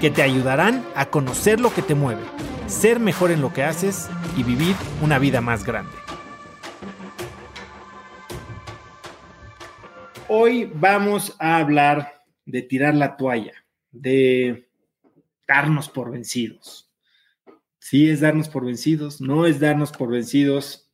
que 0.00 0.10
te 0.10 0.22
ayudarán 0.22 0.84
a 0.94 1.06
conocer 1.06 1.60
lo 1.60 1.72
que 1.72 1.82
te 1.82 1.94
mueve, 1.94 2.22
ser 2.66 3.00
mejor 3.00 3.30
en 3.30 3.40
lo 3.40 3.52
que 3.52 3.62
haces 3.62 4.08
y 4.36 4.42
vivir 4.42 4.74
una 5.02 5.18
vida 5.18 5.40
más 5.40 5.64
grande. 5.64 5.92
Hoy 10.28 10.70
vamos 10.74 11.36
a 11.38 11.56
hablar 11.56 12.24
de 12.44 12.62
tirar 12.62 12.94
la 12.94 13.16
toalla, 13.16 13.54
de 13.90 14.68
darnos 15.46 15.88
por 15.88 16.10
vencidos. 16.10 16.90
Sí 17.78 18.10
es 18.10 18.20
darnos 18.20 18.48
por 18.48 18.64
vencidos, 18.64 19.20
no 19.20 19.46
es 19.46 19.60
darnos 19.60 19.92
por 19.92 20.10
vencidos, 20.10 20.85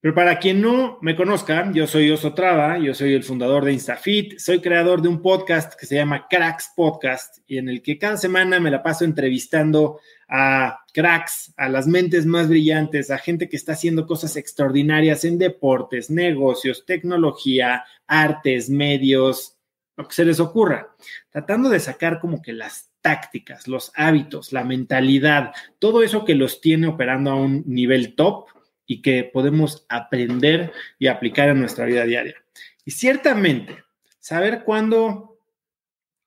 pero 0.00 0.14
para 0.14 0.38
quien 0.38 0.60
no 0.60 0.98
me 1.00 1.16
conozca, 1.16 1.70
yo 1.72 1.86
soy 1.86 2.10
Oso 2.10 2.34
Traba, 2.34 2.78
yo 2.78 2.94
soy 2.94 3.14
el 3.14 3.24
fundador 3.24 3.64
de 3.64 3.72
InstaFit, 3.72 4.38
soy 4.38 4.60
creador 4.60 5.02
de 5.02 5.08
un 5.08 5.22
podcast 5.22 5.74
que 5.74 5.86
se 5.86 5.96
llama 5.96 6.26
Cracks 6.28 6.72
Podcast 6.76 7.38
y 7.46 7.58
en 7.58 7.68
el 7.68 7.82
que 7.82 7.98
cada 7.98 8.16
semana 8.16 8.60
me 8.60 8.70
la 8.70 8.82
paso 8.82 9.04
entrevistando 9.04 9.98
a 10.28 10.80
cracks, 10.92 11.54
a 11.56 11.68
las 11.68 11.86
mentes 11.86 12.26
más 12.26 12.48
brillantes, 12.48 13.10
a 13.10 13.18
gente 13.18 13.48
que 13.48 13.56
está 13.56 13.72
haciendo 13.72 14.06
cosas 14.06 14.36
extraordinarias 14.36 15.24
en 15.24 15.38
deportes, 15.38 16.10
negocios, 16.10 16.84
tecnología, 16.86 17.84
artes, 18.06 18.68
medios, 18.68 19.56
lo 19.96 20.06
que 20.06 20.14
se 20.14 20.24
les 20.24 20.40
ocurra, 20.40 20.94
tratando 21.30 21.70
de 21.70 21.80
sacar 21.80 22.20
como 22.20 22.42
que 22.42 22.52
las 22.52 22.90
tácticas, 23.00 23.66
los 23.66 23.92
hábitos, 23.94 24.52
la 24.52 24.62
mentalidad, 24.62 25.52
todo 25.78 26.02
eso 26.02 26.24
que 26.24 26.34
los 26.34 26.60
tiene 26.60 26.86
operando 26.86 27.30
a 27.30 27.36
un 27.36 27.62
nivel 27.66 28.14
top 28.14 28.48
y 28.86 29.02
que 29.02 29.24
podemos 29.24 29.84
aprender 29.88 30.72
y 30.98 31.08
aplicar 31.08 31.48
en 31.48 31.60
nuestra 31.60 31.84
vida 31.84 32.04
diaria. 32.04 32.36
Y 32.84 32.92
ciertamente, 32.92 33.84
saber 34.18 34.62
cuándo 34.64 35.40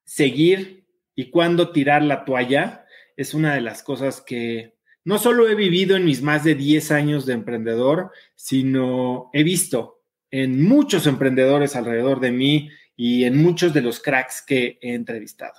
seguir 0.04 0.86
y 1.16 1.30
cuándo 1.30 1.72
tirar 1.72 2.02
la 2.02 2.26
toalla 2.26 2.86
es 3.16 3.34
una 3.34 3.54
de 3.54 3.62
las 3.62 3.84
cosas 3.84 4.22
que 4.22 4.76
no 5.06 5.18
solo 5.18 5.48
he 5.50 5.56
vivido 5.56 5.96
en 5.96 6.06
mis 6.06 6.22
más 6.22 6.44
de 6.44 6.56
10 6.56 6.92
años 6.92 7.26
de 7.26 7.34
emprendedor, 7.34 8.12
sino 8.36 9.30
he 9.34 9.44
visto 9.44 10.02
en 10.32 10.64
muchos 10.64 11.08
emprendedores 11.08 11.76
alrededor 11.76 12.20
de 12.20 12.32
mí 12.32 12.70
y 12.96 13.24
en 13.24 13.42
muchos 13.42 13.74
de 13.74 13.82
los 13.82 14.00
cracks 14.00 14.44
que 14.46 14.78
he 14.82 14.94
entrevistado. 14.94 15.54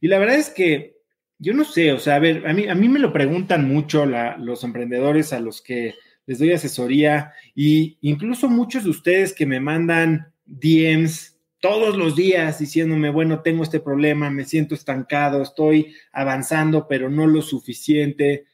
Y 0.00 0.08
la 0.08 0.18
verdad 0.18 0.36
es 0.36 0.50
que 0.50 0.98
yo 1.38 1.54
no 1.54 1.64
sé, 1.64 1.92
o 1.92 1.98
sea, 1.98 2.16
a 2.16 2.18
ver, 2.20 2.46
a 2.46 2.52
mí, 2.52 2.68
a 2.68 2.74
mí 2.74 2.88
me 2.88 2.98
lo 2.98 3.12
preguntan 3.12 3.66
mucho 3.68 4.06
los 4.06 4.64
emprendedores 4.64 5.32
a 5.32 5.40
los 5.40 5.62
que 5.62 5.94
les 6.26 6.38
doy 6.38 6.52
asesoría 6.52 7.32
y 7.54 7.98
incluso 8.00 8.48
muchos 8.48 8.84
de 8.84 8.90
ustedes 8.90 9.32
que 9.32 9.46
me 9.46 9.60
mandan 9.60 10.32
DMs 10.46 11.38
todos 11.60 11.96
los 11.96 12.14
días 12.14 12.58
diciéndome, 12.58 13.08
bueno, 13.08 13.40
tengo 13.40 13.62
este 13.62 13.80
problema, 13.80 14.28
me 14.30 14.44
siento 14.44 14.74
estancado, 14.74 15.42
estoy 15.42 15.94
avanzando, 16.12 16.86
pero 16.86 17.08
no 17.08 17.26
lo 17.26 17.40
suficiente, 17.40 18.44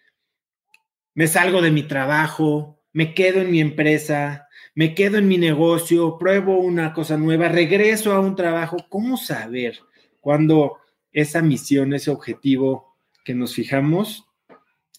me 1.14 1.26
salgo 1.26 1.60
de 1.60 1.72
mi 1.72 1.82
trabajo, 1.82 2.80
me 2.92 3.12
quedo 3.12 3.40
en 3.40 3.50
mi 3.50 3.60
empresa, 3.60 4.48
me 4.74 4.94
quedo 4.94 5.18
en 5.18 5.26
mi 5.26 5.38
negocio, 5.38 6.18
pruebo 6.18 6.58
una 6.58 6.92
cosa 6.92 7.16
nueva, 7.16 7.48
regreso 7.48 8.12
a 8.12 8.20
un 8.20 8.36
trabajo. 8.36 8.76
¿Cómo 8.88 9.16
saber 9.16 9.80
cuando 10.20 10.76
esa 11.10 11.42
misión, 11.42 11.92
ese 11.92 12.10
objetivo 12.10 12.96
que 13.24 13.34
nos 13.34 13.54
fijamos 13.54 14.29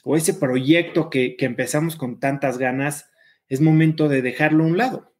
o 0.03 0.15
ese 0.15 0.33
proyecto 0.33 1.09
que, 1.09 1.35
empezamos 1.39 1.95
con 1.95 2.19
tantas 2.19 2.57
ganas, 2.57 3.09
es 3.47 3.61
momento 3.61 4.07
de 4.09 4.21
dejarlo 4.21 4.63
a 4.63 4.67
un 4.67 4.77
lado. 4.77 5.13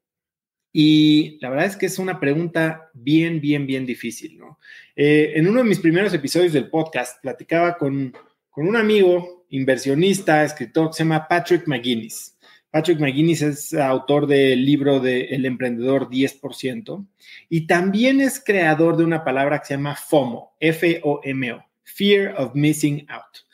Y 0.74 1.38
la 1.42 1.50
verdad 1.50 1.66
es 1.66 1.75
que 1.75 1.86
es 1.86 2.00
una 2.00 2.19
pregunta 2.19 2.90
bien, 2.94 3.42
bien, 3.42 3.68
bien 3.68 3.86
difícil, 3.86 4.38
¿no? 4.38 4.58
Eh, 4.96 5.34
en 5.36 5.47
uno 5.47 5.59
de 5.59 5.69
mis 5.69 5.80
primeros 5.80 6.14
episodios 6.14 6.53
del 6.53 6.69
podcast 6.69 7.22
platicaba 7.22 7.78
con, 7.78 8.14
con, 8.50 8.68
un 8.68 8.78
amigo, 8.78 9.46
inversionista, 9.50 10.46
escritor 10.46 10.88
que 10.88 10.94
se 10.94 11.03
llama 11.03 11.28
Patrick 11.28 11.68
McGuinness. 11.68 12.38
Patrick 12.72 13.00
McGuinness 13.00 13.42
es 13.42 13.74
autor 13.74 14.28
del 14.28 14.66
libro 14.66 15.02
de 15.02 15.25
El 15.25 15.46
emprendedor 15.46 16.09
10% 16.09 17.06
y 17.50 17.68
también 17.68 18.22
es 18.22 18.42
creador 18.42 18.96
de 18.96 19.03
una 19.03 19.25
palabra 19.25 19.59
que 19.59 19.66
se 19.66 19.74
llama 19.74 19.98
FOMO, 19.98 20.56
F-O-M-O, 20.58 21.66
Fear 21.96 22.35
of 22.38 22.56
Missing 22.56 23.06
Out. 23.09 23.46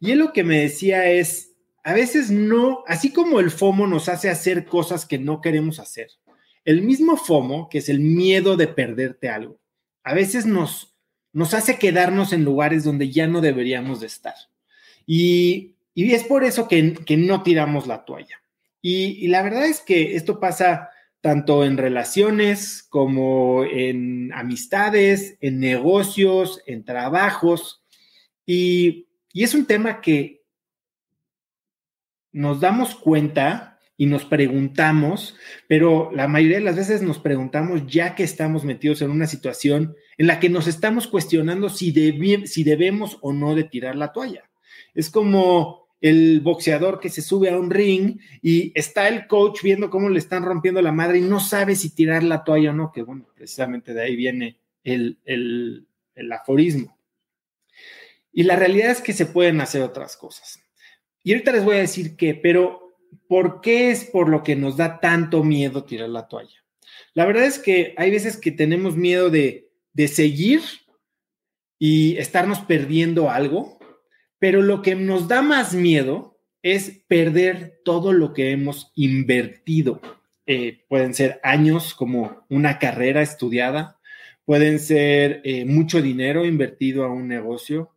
Y 0.00 0.10
él 0.10 0.18
lo 0.18 0.32
que 0.32 0.44
me 0.44 0.60
decía 0.60 1.10
es, 1.10 1.54
a 1.82 1.92
veces 1.92 2.30
no, 2.30 2.84
así 2.86 3.12
como 3.12 3.40
el 3.40 3.50
FOMO 3.50 3.86
nos 3.86 4.08
hace 4.08 4.28
hacer 4.28 4.66
cosas 4.66 5.06
que 5.06 5.18
no 5.18 5.40
queremos 5.40 5.78
hacer, 5.78 6.08
el 6.64 6.82
mismo 6.82 7.16
FOMO, 7.16 7.68
que 7.68 7.78
es 7.78 7.88
el 7.88 8.00
miedo 8.00 8.56
de 8.56 8.66
perderte 8.66 9.28
algo, 9.28 9.60
a 10.02 10.14
veces 10.14 10.46
nos, 10.46 10.96
nos 11.32 11.54
hace 11.54 11.78
quedarnos 11.78 12.32
en 12.32 12.44
lugares 12.44 12.84
donde 12.84 13.10
ya 13.10 13.26
no 13.26 13.40
deberíamos 13.40 14.00
de 14.00 14.06
estar. 14.06 14.34
Y, 15.06 15.76
y 15.94 16.12
es 16.12 16.24
por 16.24 16.44
eso 16.44 16.68
que, 16.68 16.94
que, 16.94 17.16
no 17.16 17.42
tiramos 17.42 17.86
la 17.86 18.04
toalla. 18.04 18.42
Y, 18.82 19.24
y 19.24 19.28
la 19.28 19.42
verdad 19.42 19.66
es 19.66 19.80
que 19.80 20.16
esto 20.16 20.40
pasa 20.40 20.90
tanto 21.20 21.64
en 21.64 21.76
relaciones 21.76 22.84
como 22.88 23.64
en 23.64 24.32
amistades, 24.32 25.36
en 25.40 25.58
negocios, 25.58 26.62
en 26.66 26.84
trabajos. 26.84 27.82
Y 28.46 29.08
es 29.34 29.54
un 29.54 29.66
tema 29.66 30.00
que 30.00 30.44
nos 32.32 32.60
damos 32.60 32.94
cuenta 32.94 33.78
y 33.98 34.06
nos 34.06 34.24
preguntamos, 34.24 35.36
pero 35.68 36.10
la 36.12 36.28
mayoría 36.28 36.58
de 36.58 36.64
las 36.64 36.76
veces 36.76 37.02
nos 37.02 37.18
preguntamos 37.18 37.86
ya 37.86 38.14
que 38.14 38.24
estamos 38.24 38.64
metidos 38.64 39.00
en 39.02 39.10
una 39.10 39.26
situación 39.26 39.96
en 40.18 40.26
la 40.26 40.38
que 40.38 40.50
nos 40.50 40.66
estamos 40.66 41.06
cuestionando 41.06 41.68
si, 41.70 41.92
si 42.46 42.64
debemos 42.64 43.18
o 43.22 43.32
no 43.32 43.56
tirar 43.68 43.96
la 43.96 44.12
toalla. 44.12 44.50
Es 44.94 45.08
como 45.08 45.86
el 46.00 46.40
boxeador 46.40 47.00
que 47.00 47.08
se 47.08 47.22
sube 47.22 47.48
a 47.48 47.58
un 47.58 47.70
ring 47.70 48.20
y 48.42 48.70
está 48.78 49.08
el 49.08 49.26
coach 49.26 49.62
viendo 49.62 49.88
cómo 49.88 50.10
le 50.10 50.18
están 50.18 50.44
rompiendo 50.44 50.82
la 50.82 50.92
madre 50.92 51.18
y 51.18 51.22
no 51.22 51.40
sabe 51.40 51.74
si 51.74 51.94
tirar 51.94 52.22
la 52.22 52.44
toalla 52.44 52.70
o 52.70 52.74
no, 52.74 52.92
que 52.92 53.02
bueno, 53.02 53.26
precisamente 53.34 53.94
de 53.94 54.02
ahí 54.02 54.14
viene 54.14 54.58
el, 54.84 55.18
el, 55.24 55.86
el 56.14 56.32
aforismo. 56.32 56.95
Y 58.36 58.42
la 58.42 58.54
realidad 58.54 58.90
es 58.90 59.00
que 59.00 59.14
se 59.14 59.24
pueden 59.24 59.62
hacer 59.62 59.80
otras 59.80 60.14
cosas. 60.14 60.62
Y 61.22 61.32
ahorita 61.32 61.52
les 61.52 61.64
voy 61.64 61.76
a 61.76 61.80
decir 61.80 62.18
qué, 62.18 62.34
pero 62.34 62.98
¿por 63.28 63.62
qué 63.62 63.90
es 63.90 64.04
por 64.04 64.28
lo 64.28 64.42
que 64.42 64.54
nos 64.54 64.76
da 64.76 65.00
tanto 65.00 65.42
miedo 65.42 65.84
tirar 65.84 66.10
la 66.10 66.28
toalla? 66.28 66.62
La 67.14 67.24
verdad 67.24 67.46
es 67.46 67.58
que 67.58 67.94
hay 67.96 68.10
veces 68.10 68.36
que 68.36 68.50
tenemos 68.50 68.94
miedo 68.94 69.30
de, 69.30 69.70
de 69.94 70.08
seguir 70.08 70.60
y 71.78 72.18
estarnos 72.18 72.60
perdiendo 72.60 73.30
algo, 73.30 73.78
pero 74.38 74.60
lo 74.60 74.82
que 74.82 74.94
nos 74.96 75.28
da 75.28 75.40
más 75.40 75.72
miedo 75.72 76.38
es 76.60 77.04
perder 77.08 77.80
todo 77.86 78.12
lo 78.12 78.34
que 78.34 78.50
hemos 78.50 78.92
invertido. 78.96 80.02
Eh, 80.44 80.84
pueden 80.90 81.14
ser 81.14 81.40
años 81.42 81.94
como 81.94 82.44
una 82.50 82.78
carrera 82.78 83.22
estudiada, 83.22 83.98
pueden 84.44 84.78
ser 84.78 85.40
eh, 85.44 85.64
mucho 85.64 86.02
dinero 86.02 86.44
invertido 86.44 87.04
a 87.04 87.10
un 87.10 87.28
negocio, 87.28 87.95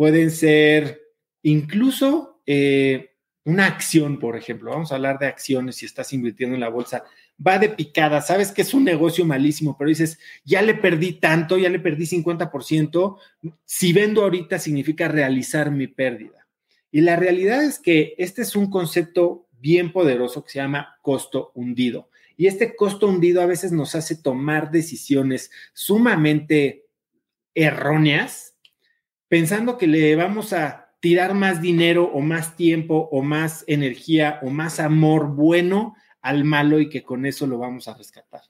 pueden 0.00 0.30
ser 0.30 1.02
incluso 1.42 2.40
eh, 2.46 3.10
una 3.44 3.66
acción, 3.66 4.18
por 4.18 4.34
ejemplo. 4.34 4.70
Vamos 4.70 4.90
a 4.90 4.94
hablar 4.94 5.18
de 5.18 5.26
acciones 5.26 5.76
si 5.76 5.84
estás 5.84 6.14
invirtiendo 6.14 6.54
en 6.54 6.62
la 6.62 6.70
bolsa. 6.70 7.04
Va 7.46 7.58
de 7.58 7.68
picada, 7.68 8.22
sabes 8.22 8.50
que 8.50 8.62
es 8.62 8.72
un 8.72 8.82
negocio 8.82 9.26
malísimo, 9.26 9.76
pero 9.76 9.90
dices, 9.90 10.18
ya 10.42 10.62
le 10.62 10.72
perdí 10.72 11.20
tanto, 11.20 11.58
ya 11.58 11.68
le 11.68 11.80
perdí 11.80 12.06
50%. 12.06 13.18
Si 13.66 13.92
vendo 13.92 14.22
ahorita 14.22 14.58
significa 14.58 15.06
realizar 15.06 15.70
mi 15.70 15.86
pérdida. 15.86 16.48
Y 16.90 17.02
la 17.02 17.16
realidad 17.16 17.62
es 17.62 17.78
que 17.78 18.14
este 18.16 18.40
es 18.40 18.56
un 18.56 18.70
concepto 18.70 19.48
bien 19.58 19.92
poderoso 19.92 20.42
que 20.42 20.52
se 20.52 20.60
llama 20.60 20.96
costo 21.02 21.52
hundido. 21.54 22.08
Y 22.38 22.46
este 22.46 22.74
costo 22.74 23.06
hundido 23.06 23.42
a 23.42 23.46
veces 23.46 23.70
nos 23.70 23.94
hace 23.94 24.16
tomar 24.16 24.70
decisiones 24.70 25.50
sumamente 25.74 26.86
erróneas 27.54 28.49
pensando 29.30 29.78
que 29.78 29.86
le 29.86 30.16
vamos 30.16 30.52
a 30.52 30.92
tirar 30.98 31.34
más 31.34 31.62
dinero 31.62 32.10
o 32.12 32.20
más 32.20 32.56
tiempo 32.56 33.08
o 33.12 33.22
más 33.22 33.62
energía 33.68 34.40
o 34.42 34.50
más 34.50 34.80
amor 34.80 35.28
bueno 35.36 35.94
al 36.20 36.42
malo 36.44 36.80
y 36.80 36.88
que 36.88 37.04
con 37.04 37.24
eso 37.24 37.46
lo 37.46 37.56
vamos 37.56 37.86
a 37.86 37.94
rescatar. 37.96 38.42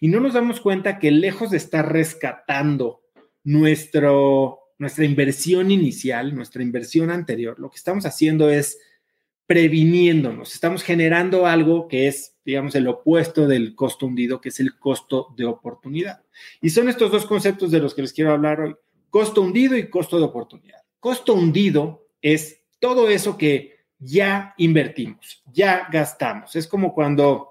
Y 0.00 0.08
no 0.08 0.18
nos 0.18 0.34
damos 0.34 0.60
cuenta 0.60 0.98
que 0.98 1.12
lejos 1.12 1.52
de 1.52 1.58
estar 1.58 1.90
rescatando 1.92 3.02
nuestro, 3.44 4.72
nuestra 4.78 5.04
inversión 5.04 5.70
inicial, 5.70 6.34
nuestra 6.34 6.64
inversión 6.64 7.10
anterior, 7.10 7.60
lo 7.60 7.70
que 7.70 7.76
estamos 7.76 8.04
haciendo 8.04 8.50
es 8.50 8.78
previniéndonos, 9.46 10.54
estamos 10.54 10.82
generando 10.82 11.46
algo 11.46 11.86
que 11.86 12.08
es, 12.08 12.36
digamos, 12.44 12.74
el 12.74 12.88
opuesto 12.88 13.46
del 13.46 13.76
costo 13.76 14.06
hundido, 14.06 14.40
que 14.40 14.48
es 14.48 14.58
el 14.58 14.76
costo 14.76 15.32
de 15.36 15.44
oportunidad. 15.44 16.24
Y 16.60 16.70
son 16.70 16.88
estos 16.88 17.12
dos 17.12 17.26
conceptos 17.26 17.70
de 17.70 17.78
los 17.78 17.94
que 17.94 18.02
les 18.02 18.12
quiero 18.12 18.32
hablar 18.32 18.60
hoy, 18.60 18.74
costo 19.16 19.40
hundido 19.40 19.78
y 19.78 19.88
costo 19.88 20.18
de 20.18 20.26
oportunidad. 20.26 20.82
Costo 21.00 21.32
hundido 21.32 22.10
es 22.20 22.60
todo 22.78 23.08
eso 23.08 23.38
que 23.38 23.86
ya 23.98 24.52
invertimos, 24.58 25.42
ya 25.46 25.88
gastamos. 25.90 26.54
Es 26.54 26.68
como 26.68 26.92
cuando 26.92 27.48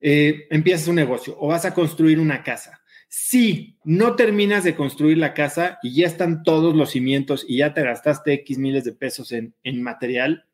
eh, 0.00 0.46
empiezas 0.48 0.88
un 0.88 0.94
negocio 0.94 1.36
o 1.38 1.48
vas 1.48 1.66
a 1.66 1.74
construir 1.74 2.18
una 2.18 2.42
casa. 2.42 2.80
Si 3.10 3.78
no 3.84 4.16
terminas 4.16 4.64
de 4.64 4.74
construir 4.74 5.18
la 5.18 5.34
casa 5.34 5.78
y 5.82 5.96
ya 5.96 6.06
están 6.06 6.42
todos 6.42 6.74
los 6.74 6.92
cimientos 6.92 7.44
y 7.46 7.58
ya 7.58 7.74
te 7.74 7.82
gastaste 7.82 8.32
X 8.32 8.56
miles 8.56 8.84
de 8.84 8.92
pesos 8.92 9.32
en, 9.32 9.54
en 9.62 9.82
material, 9.82 10.46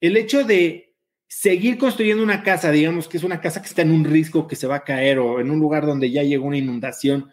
el 0.00 0.16
hecho 0.16 0.42
de 0.42 0.94
seguir 1.28 1.76
construyendo 1.76 2.22
una 2.22 2.42
casa, 2.42 2.70
digamos 2.70 3.08
que 3.08 3.18
es 3.18 3.24
una 3.24 3.42
casa 3.42 3.60
que 3.60 3.68
está 3.68 3.82
en 3.82 3.90
un 3.90 4.06
riesgo 4.06 4.48
que 4.48 4.56
se 4.56 4.66
va 4.66 4.76
a 4.76 4.84
caer 4.84 5.18
o 5.18 5.38
en 5.38 5.50
un 5.50 5.60
lugar 5.60 5.84
donde 5.84 6.10
ya 6.10 6.22
llegó 6.22 6.46
una 6.46 6.56
inundación, 6.56 7.30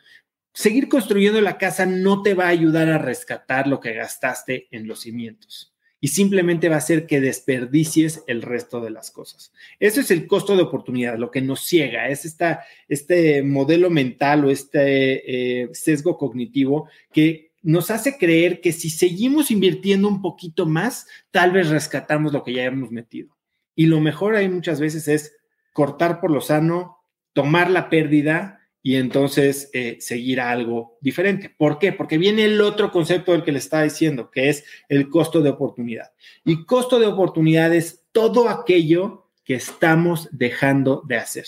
seguir 0.60 0.90
construyendo 0.90 1.40
la 1.40 1.58
casa 1.58 1.86
no 1.86 2.22
te 2.22 2.34
va 2.34 2.48
a 2.48 2.50
ayudar 2.50 2.90
a 2.90 2.98
rescatar 2.98 3.66
lo 3.66 3.80
que 3.80 3.94
gastaste 3.94 4.68
en 4.72 4.90
los 4.90 5.00
cimientos 5.00 5.74
y 6.02 6.10
simplemente 6.10 6.68
va 6.68 6.76
a 6.76 6.80
hacer 6.80 7.08
que 7.08 7.22
desperdicies 7.22 8.26
el 8.28 8.42
resto 8.42 8.82
de 8.82 8.90
las 8.90 9.10
cosas. 9.10 9.54
Eso 9.80 10.02
es 10.02 10.12
el 10.12 10.28
costo 10.28 10.58
de 10.58 10.64
oportunidad, 10.64 11.18
lo 11.18 11.32
que 11.32 11.40
nos 11.40 11.62
ciega, 11.62 12.10
es 12.10 12.26
esta, 12.26 12.66
este 12.90 13.42
modelo 13.42 13.90
mental 13.90 14.44
o 14.44 14.52
este 14.52 15.62
eh, 15.62 15.70
sesgo 15.72 16.18
cognitivo 16.18 16.90
que 17.14 17.54
nos 17.62 17.90
hace 17.90 18.18
creer 18.18 18.60
que 18.60 18.74
si 18.74 18.90
seguimos 18.90 19.52
invirtiendo 19.52 20.10
un 20.10 20.22
poquito 20.22 20.66
más, 20.66 21.08
tal 21.32 21.52
vez 21.52 21.70
rescatamos 21.70 22.34
lo 22.34 22.44
que 22.44 22.52
ya 22.52 22.66
hemos 22.66 22.92
metido. 22.92 23.38
Y 23.76 23.86
lo 23.86 24.02
mejor 24.02 24.36
ahí 24.36 24.50
muchas 24.50 24.82
veces 24.82 25.08
es 25.08 25.38
cortar 25.72 26.20
por 26.20 26.32
lo 26.32 26.42
sano, 26.42 26.98
tomar 27.32 27.72
la 27.72 27.90
pérdida 27.90 28.59
y 28.89 28.95
entonces 28.95 29.69
eh, 29.74 29.97
seguir 30.00 30.41
a 30.41 30.50
algo 30.50 30.97
diferente. 31.00 31.53
¿Por 31.56 31.77
qué? 31.77 31.94
Porque 31.94 32.18
viene 32.18 32.45
el 32.45 32.59
otro 32.59 32.91
concepto 32.91 33.33
del 33.33 33.44
que 33.44 33.51
le 33.51 33.59
estaba 33.59 33.83
diciendo, 33.83 34.31
que 34.31 34.50
es 34.50 34.63
el 34.88 35.09
costo 35.09 35.41
de 35.41 35.51
oportunidad. 35.51 36.12
Y 36.44 36.65
costo 36.65 36.97
de 36.97 37.06
oportunidad 37.06 37.71
es 37.75 38.06
todo 38.12 38.50
aquello 38.50 39.30
que 39.45 39.53
estamos 39.53 40.27
dejando 40.31 41.03
de 41.07 41.18
hacer 41.18 41.45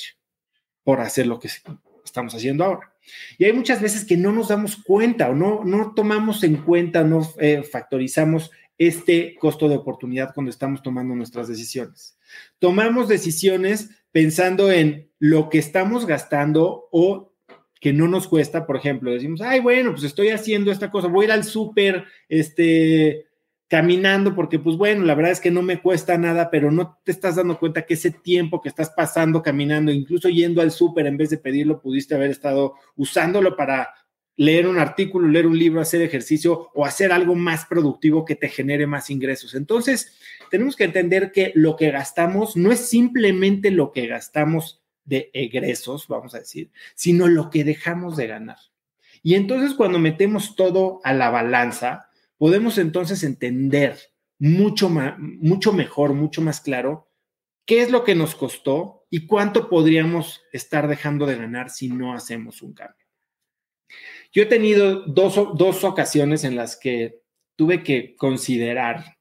por 0.83 0.99
hacer 0.99 1.25
lo 1.25 1.39
que 1.39 1.49
estamos 2.05 2.35
haciendo 2.35 2.63
ahora. 2.63 2.93
Y 3.39 3.45
hay 3.45 3.53
muchas 3.53 3.81
veces 3.81 4.05
que 4.05 4.17
no 4.17 4.31
nos 4.31 4.49
damos 4.49 4.75
cuenta 4.75 5.27
o 5.31 5.33
no, 5.33 5.63
no 5.65 5.93
tomamos 5.95 6.43
en 6.43 6.57
cuenta, 6.57 7.03
no 7.03 7.27
eh, 7.39 7.63
factorizamos 7.63 8.51
este 8.77 9.35
costo 9.39 9.67
de 9.67 9.77
oportunidad 9.77 10.31
cuando 10.35 10.51
estamos 10.51 10.83
tomando 10.83 11.15
nuestras 11.15 11.47
decisiones. 11.47 12.19
Tomamos 12.59 13.07
decisiones 13.07 13.89
pensando 14.11 14.71
en 14.71 15.09
lo 15.17 15.49
que 15.49 15.57
estamos 15.57 16.05
gastando 16.05 16.87
o 16.91 17.30
que 17.81 17.91
no 17.91 18.07
nos 18.07 18.27
cuesta, 18.27 18.65
por 18.65 18.77
ejemplo, 18.77 19.11
decimos, 19.11 19.41
ay, 19.41 19.59
bueno, 19.59 19.91
pues 19.91 20.03
estoy 20.03 20.29
haciendo 20.29 20.71
esta 20.71 20.91
cosa, 20.91 21.07
voy 21.07 21.23
a 21.23 21.25
ir 21.25 21.31
al 21.31 21.43
súper, 21.43 22.05
este, 22.29 23.25
caminando, 23.67 24.35
porque 24.35 24.59
pues 24.59 24.77
bueno, 24.77 25.03
la 25.03 25.15
verdad 25.15 25.31
es 25.31 25.39
que 25.39 25.49
no 25.49 25.63
me 25.63 25.81
cuesta 25.81 26.15
nada, 26.17 26.51
pero 26.51 26.71
no 26.71 26.99
te 27.03 27.11
estás 27.11 27.37
dando 27.37 27.57
cuenta 27.57 27.81
que 27.85 27.95
ese 27.95 28.11
tiempo 28.11 28.61
que 28.61 28.69
estás 28.69 28.91
pasando 28.91 29.41
caminando, 29.41 29.91
incluso 29.91 30.29
yendo 30.29 30.61
al 30.61 30.71
súper 30.71 31.07
en 31.07 31.17
vez 31.17 31.31
de 31.31 31.39
pedirlo, 31.39 31.81
pudiste 31.81 32.13
haber 32.13 32.29
estado 32.29 32.75
usándolo 32.97 33.55
para 33.55 33.89
leer 34.35 34.67
un 34.67 34.77
artículo, 34.77 35.27
leer 35.27 35.47
un 35.47 35.57
libro, 35.57 35.81
hacer 35.81 36.03
ejercicio 36.03 36.69
o 36.75 36.85
hacer 36.85 37.11
algo 37.11 37.33
más 37.33 37.65
productivo 37.65 38.25
que 38.25 38.35
te 38.35 38.49
genere 38.49 38.85
más 38.85 39.09
ingresos. 39.09 39.55
Entonces, 39.55 40.19
tenemos 40.51 40.75
que 40.75 40.83
entender 40.83 41.31
que 41.31 41.51
lo 41.55 41.75
que 41.75 41.89
gastamos 41.89 42.55
no 42.55 42.71
es 42.71 42.89
simplemente 42.89 43.71
lo 43.71 43.91
que 43.91 44.05
gastamos 44.05 44.81
de 45.03 45.29
egresos, 45.33 46.07
vamos 46.07 46.35
a 46.35 46.39
decir, 46.39 46.71
sino 46.95 47.27
lo 47.27 47.49
que 47.49 47.63
dejamos 47.63 48.17
de 48.17 48.27
ganar. 48.27 48.57
Y 49.23 49.35
entonces 49.35 49.73
cuando 49.73 49.99
metemos 49.99 50.55
todo 50.55 50.99
a 51.03 51.13
la 51.13 51.29
balanza, 51.29 52.09
podemos 52.37 52.77
entonces 52.77 53.23
entender 53.23 53.97
mucho, 54.39 54.89
más, 54.89 55.15
mucho 55.19 55.73
mejor, 55.73 56.13
mucho 56.13 56.41
más 56.41 56.61
claro 56.61 57.07
qué 57.65 57.81
es 57.81 57.91
lo 57.91 58.03
que 58.03 58.15
nos 58.15 58.35
costó 58.35 59.05
y 59.09 59.27
cuánto 59.27 59.69
podríamos 59.69 60.41
estar 60.51 60.87
dejando 60.87 61.25
de 61.25 61.35
ganar 61.35 61.69
si 61.69 61.89
no 61.89 62.13
hacemos 62.13 62.61
un 62.61 62.73
cambio. 62.73 63.05
Yo 64.31 64.43
he 64.43 64.47
tenido 64.47 65.05
dos, 65.05 65.35
dos 65.55 65.83
ocasiones 65.83 66.43
en 66.43 66.55
las 66.55 66.77
que 66.77 67.21
tuve 67.55 67.83
que 67.83 68.15
considerar 68.15 69.17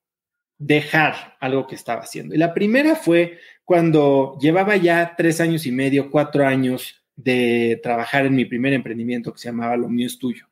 dejar 0.60 1.38
algo 1.40 1.66
que 1.66 1.74
estaba 1.74 2.02
haciendo. 2.02 2.34
Y 2.34 2.38
la 2.38 2.52
primera 2.52 2.94
fue 2.94 3.38
cuando 3.64 4.36
llevaba 4.40 4.76
ya 4.76 5.14
tres 5.16 5.40
años 5.40 5.64
y 5.64 5.72
medio, 5.72 6.10
cuatro 6.10 6.46
años 6.46 7.02
de 7.16 7.80
trabajar 7.82 8.26
en 8.26 8.34
mi 8.34 8.44
primer 8.44 8.74
emprendimiento 8.74 9.32
que 9.32 9.38
se 9.38 9.48
llamaba 9.48 9.76
Lo 9.76 9.88
mío 9.88 10.06
es 10.06 10.18
tuyo. 10.18 10.46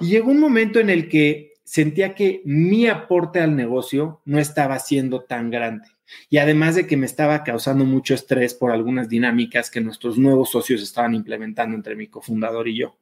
Y 0.00 0.08
llegó 0.08 0.32
un 0.32 0.40
momento 0.40 0.80
en 0.80 0.90
el 0.90 1.08
que 1.08 1.52
sentía 1.62 2.14
que 2.14 2.42
mi 2.44 2.88
aporte 2.88 3.40
al 3.40 3.54
negocio 3.54 4.20
no 4.24 4.40
estaba 4.40 4.78
siendo 4.80 5.22
tan 5.22 5.50
grande. 5.50 5.86
Y 6.28 6.38
además 6.38 6.74
de 6.74 6.86
que 6.86 6.96
me 6.96 7.06
estaba 7.06 7.44
causando 7.44 7.84
mucho 7.84 8.12
estrés 8.12 8.54
por 8.54 8.72
algunas 8.72 9.08
dinámicas 9.08 9.70
que 9.70 9.80
nuestros 9.80 10.18
nuevos 10.18 10.50
socios 10.50 10.82
estaban 10.82 11.14
implementando 11.14 11.76
entre 11.76 11.94
mi 11.94 12.08
cofundador 12.08 12.66
y 12.66 12.76
yo. 12.76 12.98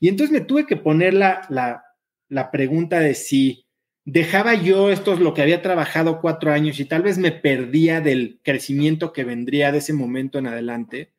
Y 0.00 0.08
entonces 0.08 0.32
me 0.32 0.44
tuve 0.44 0.66
que 0.66 0.76
poner 0.76 1.14
la, 1.14 1.46
la, 1.48 1.84
la 2.28 2.50
pregunta 2.50 2.98
de 2.98 3.14
si 3.14 3.66
dejaba 4.04 4.54
yo 4.54 4.90
esto 4.90 5.12
es 5.12 5.20
lo 5.20 5.34
que 5.34 5.42
había 5.42 5.62
trabajado 5.62 6.20
cuatro 6.20 6.52
años 6.52 6.80
y 6.80 6.84
tal 6.84 7.02
vez 7.02 7.18
me 7.18 7.32
perdía 7.32 8.00
del 8.00 8.40
crecimiento 8.42 9.12
que 9.12 9.24
vendría 9.24 9.72
de 9.72 9.78
ese 9.78 9.92
momento 9.92 10.38
en 10.38 10.46
adelante, 10.46 11.12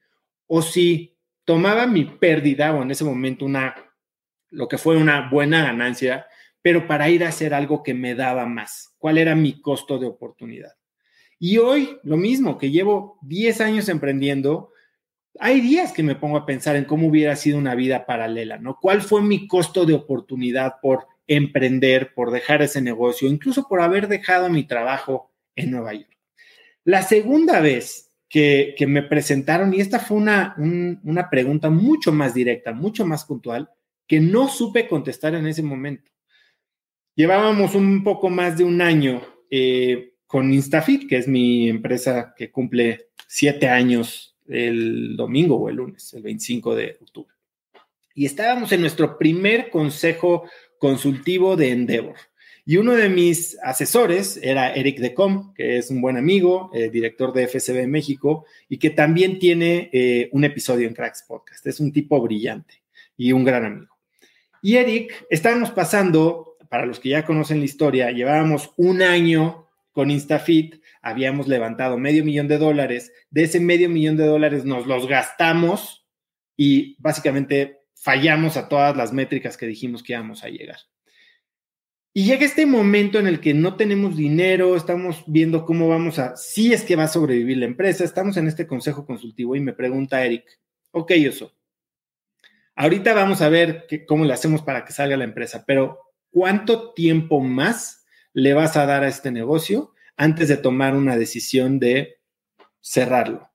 o 0.48 0.62
si 0.62 1.16
tomaba 1.46 1.88
mi 1.88 2.06
pérdida 2.06 2.74
o 2.74 2.84
en 2.84 2.92
ese 2.92 3.04
momento 3.04 3.46
una, 3.46 3.76
lo 4.50 4.68
que 4.68 4.78
fue 4.78 4.98
una 4.98 5.30
buena 5.30 5.64
ganancia 5.64 6.26
pero 6.64 6.88
para 6.88 7.10
ir 7.10 7.24
a 7.24 7.28
hacer 7.28 7.54
algo 7.54 7.84
que 7.84 7.94
me 7.94 8.16
daba 8.16 8.48
más. 8.48 8.96
¿Cuál 8.98 9.20
era 9.20 9.36
mi 9.36 9.62
costo 9.62 10.00
de 10.00 10.08
oportunidad? 10.08 10.72
Y 11.38 11.58
hoy, 11.58 12.00
lo 12.04 12.16
mismo, 12.16 12.58
que 12.58 12.72
llevo 12.72 13.20
10 13.22 13.60
años 13.62 13.90
emprendiendo, 13.90 14.72
hay 15.40 15.60
días 15.60 15.92
que 15.92 16.04
me 16.04 16.16
pongo 16.16 16.38
a 16.38 16.46
pensar 16.46 16.78
en 16.78 16.86
cómo 16.86 17.10
hubiera 17.10 17.36
sido 17.36 17.58
una 17.58 17.76
vida 17.76 18.06
paralela, 18.06 18.58
¿no? 18.58 18.78
¿Cuál 18.82 19.02
fue 19.02 19.22
mi 19.22 19.46
costo 19.46 19.86
de 19.86 19.94
oportunidad 19.94 20.76
por 20.82 21.08
emprender, 21.28 22.14
por 22.14 22.32
dejar 22.32 22.62
ese 22.62 22.82
negocio, 22.82 23.28
incluso 23.28 23.68
por 23.68 23.82
haber 23.82 24.08
dejado 24.08 24.50
mi 24.50 24.64
trabajo 24.64 25.32
en 25.56 25.72
Nueva 25.72 25.94
York? 25.94 26.18
La 26.84 27.02
segunda 27.02 27.62
vez 27.62 28.12
que, 28.30 28.76
me 28.88 29.04
presentaron, 29.04 29.74
y 29.74 29.80
esta 29.80 30.00
fue 30.00 30.18
una, 30.18 30.56
una 30.58 31.30
pregunta 31.30 31.70
mucho 31.70 32.12
más 32.12 32.34
directa, 32.34 32.74
mucho 32.74 33.06
más 33.06 33.26
puntual, 33.26 33.70
que 34.08 34.20
no 34.20 34.48
supe 34.48 34.88
contestar 34.88 35.36
en 35.36 35.48
ese 35.48 35.64
momento. 35.64 36.12
Llevábamos 37.16 37.76
un 37.76 38.04
poco 38.04 38.30
más 38.30 38.58
de 38.58 38.64
un 38.64 38.82
año 38.82 39.22
eh, 39.50 40.16
con 40.26 40.52
Instafit, 40.52 41.08
que 41.08 41.18
es 41.18 41.28
mi 41.28 41.70
empresa 41.70 42.34
que 42.36 42.52
cumple 42.52 43.10
siete 43.28 43.70
años 43.70 44.36
el 44.48 45.16
domingo 45.16 45.56
o 45.56 45.70
el 45.70 45.76
lunes, 45.76 46.14
el 46.16 46.24
25 46.24 46.76
de 46.76 46.98
octubre. 47.02 47.33
Y 48.14 48.26
estábamos 48.26 48.72
en 48.72 48.82
nuestro 48.82 49.18
primer 49.18 49.70
consejo 49.70 50.44
consultivo 50.78 51.56
de 51.56 51.72
Endeavor. 51.72 52.16
Y 52.66 52.78
uno 52.78 52.94
de 52.94 53.10
mis 53.10 53.58
asesores 53.62 54.40
era 54.42 54.74
Eric 54.74 55.00
Decom, 55.00 55.54
que 55.54 55.78
es 55.78 55.90
un 55.90 56.00
buen 56.00 56.16
amigo, 56.16 56.72
eh, 56.74 56.90
director 56.90 57.34
de 57.34 57.48
FCB 57.48 57.88
México, 57.88 58.46
y 58.70 58.78
que 58.78 58.90
también 58.90 59.38
tiene 59.38 59.90
eh, 59.92 60.30
un 60.32 60.46
episodio 60.46 60.88
en 60.88 60.94
Cracks 60.94 61.26
Podcast. 61.28 61.66
Es 61.68 61.82
un 61.82 61.92
tipo 61.92 62.22
brillante 62.22 62.84
y 63.18 63.34
un 63.34 63.44
gran 63.44 63.66
amigo. 63.66 63.98
Y 64.62 64.78
Eric, 64.78 65.26
estábamos 65.30 65.72
pasando 65.72 66.56
para 66.70 66.86
los 66.86 67.00
que 67.00 67.10
ya 67.10 67.26
conocen 67.26 67.60
la 67.60 67.66
historia, 67.66 68.12
llevábamos 68.12 68.72
un 68.78 69.02
año 69.02 69.68
con 69.92 70.10
InstaFit, 70.10 70.82
habíamos 71.02 71.48
levantado 71.48 71.98
medio 71.98 72.24
millón 72.24 72.48
de 72.48 72.58
dólares, 72.58 73.12
de 73.30 73.44
ese 73.44 73.60
medio 73.60 73.90
millón 73.90 74.18
de 74.18 74.26
dólares 74.26 74.66
nos 74.66 74.88
los 74.88 75.08
gastamos 75.08 76.08
y 76.58 76.96
básicamente 77.00 77.83
fallamos 78.04 78.58
a 78.58 78.68
todas 78.68 78.98
las 78.98 79.14
métricas 79.14 79.56
que 79.56 79.66
dijimos 79.66 80.04
que 80.04 80.12
íbamos 80.12 80.44
a 80.44 80.50
llegar. 80.50 80.78
Y 82.12 82.26
llega 82.26 82.46
este 82.46 82.66
momento 82.66 83.18
en 83.18 83.28
el 83.28 83.40
que 83.40 83.54
no 83.54 83.78
tenemos 83.78 84.18
dinero, 84.18 84.76
estamos 84.76 85.24
viendo 85.26 85.66
cómo 85.66 85.88
vamos 85.88 86.20
a, 86.20 86.36
si 86.36 86.74
es 86.74 86.84
que 86.84 86.98
va 86.98 87.06
a 87.06 87.08
sobrevivir 87.08 87.58
la 87.58 87.66
empresa, 87.66 88.04
estamos 88.04 88.36
en 88.36 88.48
este 88.48 88.68
consejo 88.68 89.06
consultivo 89.06 89.56
y 89.56 89.62
me 89.62 89.72
pregunta 89.72 90.24
Eric, 90.24 90.44
ok, 90.92 91.12
eso, 91.12 91.56
ahorita 92.76 93.14
vamos 93.14 93.42
a 93.42 93.48
ver 93.48 93.88
cómo 94.06 94.26
le 94.26 94.34
hacemos 94.34 94.62
para 94.62 94.84
que 94.84 94.92
salga 94.92 95.16
la 95.16 95.24
empresa, 95.24 95.64
pero 95.66 96.00
cuánto 96.30 96.94
tiempo 96.94 97.40
más 97.40 98.06
le 98.34 98.54
vas 98.54 98.76
a 98.76 98.86
dar 98.86 99.06
a 99.06 99.08
este 99.08 99.32
negocio 99.32 99.94
antes 100.18 100.50
de 100.50 100.58
tomar 100.58 100.94
una 100.94 101.16
decisión 101.16 101.80
de 101.80 102.18
cerrarlo. 102.82 103.53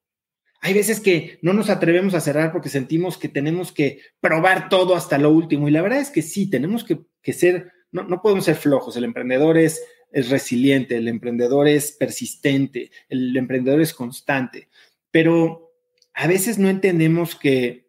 Hay 0.61 0.75
veces 0.75 1.01
que 1.01 1.39
no 1.43 1.53
nos 1.53 1.71
atrevemos 1.71 2.15
a 2.15 2.21
cerrar 2.21 2.53
porque 2.53 2.69
sentimos 2.69 3.17
que 3.17 3.29
tenemos 3.29 3.73
que 3.73 4.01
probar 4.21 4.69
todo 4.69 4.97
hasta 4.97 5.19
lo 5.19 5.31
último. 5.31 5.69
Y 5.69 5.73
la 5.73 5.83
verdad 5.83 6.01
es 6.01 6.11
que 6.11 6.23
sí, 6.23 6.51
tenemos 6.51 6.85
que, 6.85 7.33
ser, 7.33 7.73
no, 7.93 8.05
no 8.05 8.21
podemos 8.23 8.45
ser 8.45 8.57
flojos. 8.57 8.97
El 8.97 9.05
emprendedor 9.05 9.57
es 9.57 9.81
es 10.11 10.31
resiliente, 10.31 10.97
el 10.97 11.09
emprendedor 11.09 11.69
es 11.69 11.93
persistente, 11.93 12.91
el 13.09 13.37
emprendedor 13.37 13.81
es 13.81 13.93
constante, 13.93 14.69
pero 15.11 15.73
a 16.15 16.27
veces 16.27 16.59
no 16.59 16.69
entendemos 16.69 17.35
que 17.35 17.89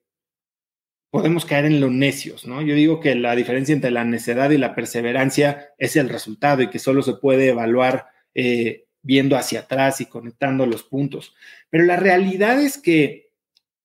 podemos 1.10 1.46
caer 1.46 1.66
en 1.66 1.82
los 1.82 1.92
necios, 1.92 2.46
¿no? 2.46 2.62
Yo 2.62 2.76
digo 2.76 3.00
que 3.00 3.16
la 3.16 3.36
diferencia 3.36 3.74
entre 3.74 3.90
la 3.90 4.04
necedad 4.04 4.52
y 4.52 4.58
la 4.58 4.76
perseverancia 4.76 5.74
es 5.78 5.96
el 5.96 6.10
resultado 6.10 6.62
y 6.62 6.70
que 6.70 6.78
solo 6.78 7.02
se 7.02 7.14
puede 7.14 7.50
evaluar 7.50 8.08
eh, 8.36 8.86
viendo 9.01 9.38
hacia 9.38 9.62
atrás 9.62 10.01
y 10.01 10.06
conectando 10.06 10.65
los 10.65 10.84
puntos. 10.84 11.36
Pero 11.70 11.86
la 11.86 11.96
realidad 11.96 12.60
es 12.60 12.77
que 12.77 13.32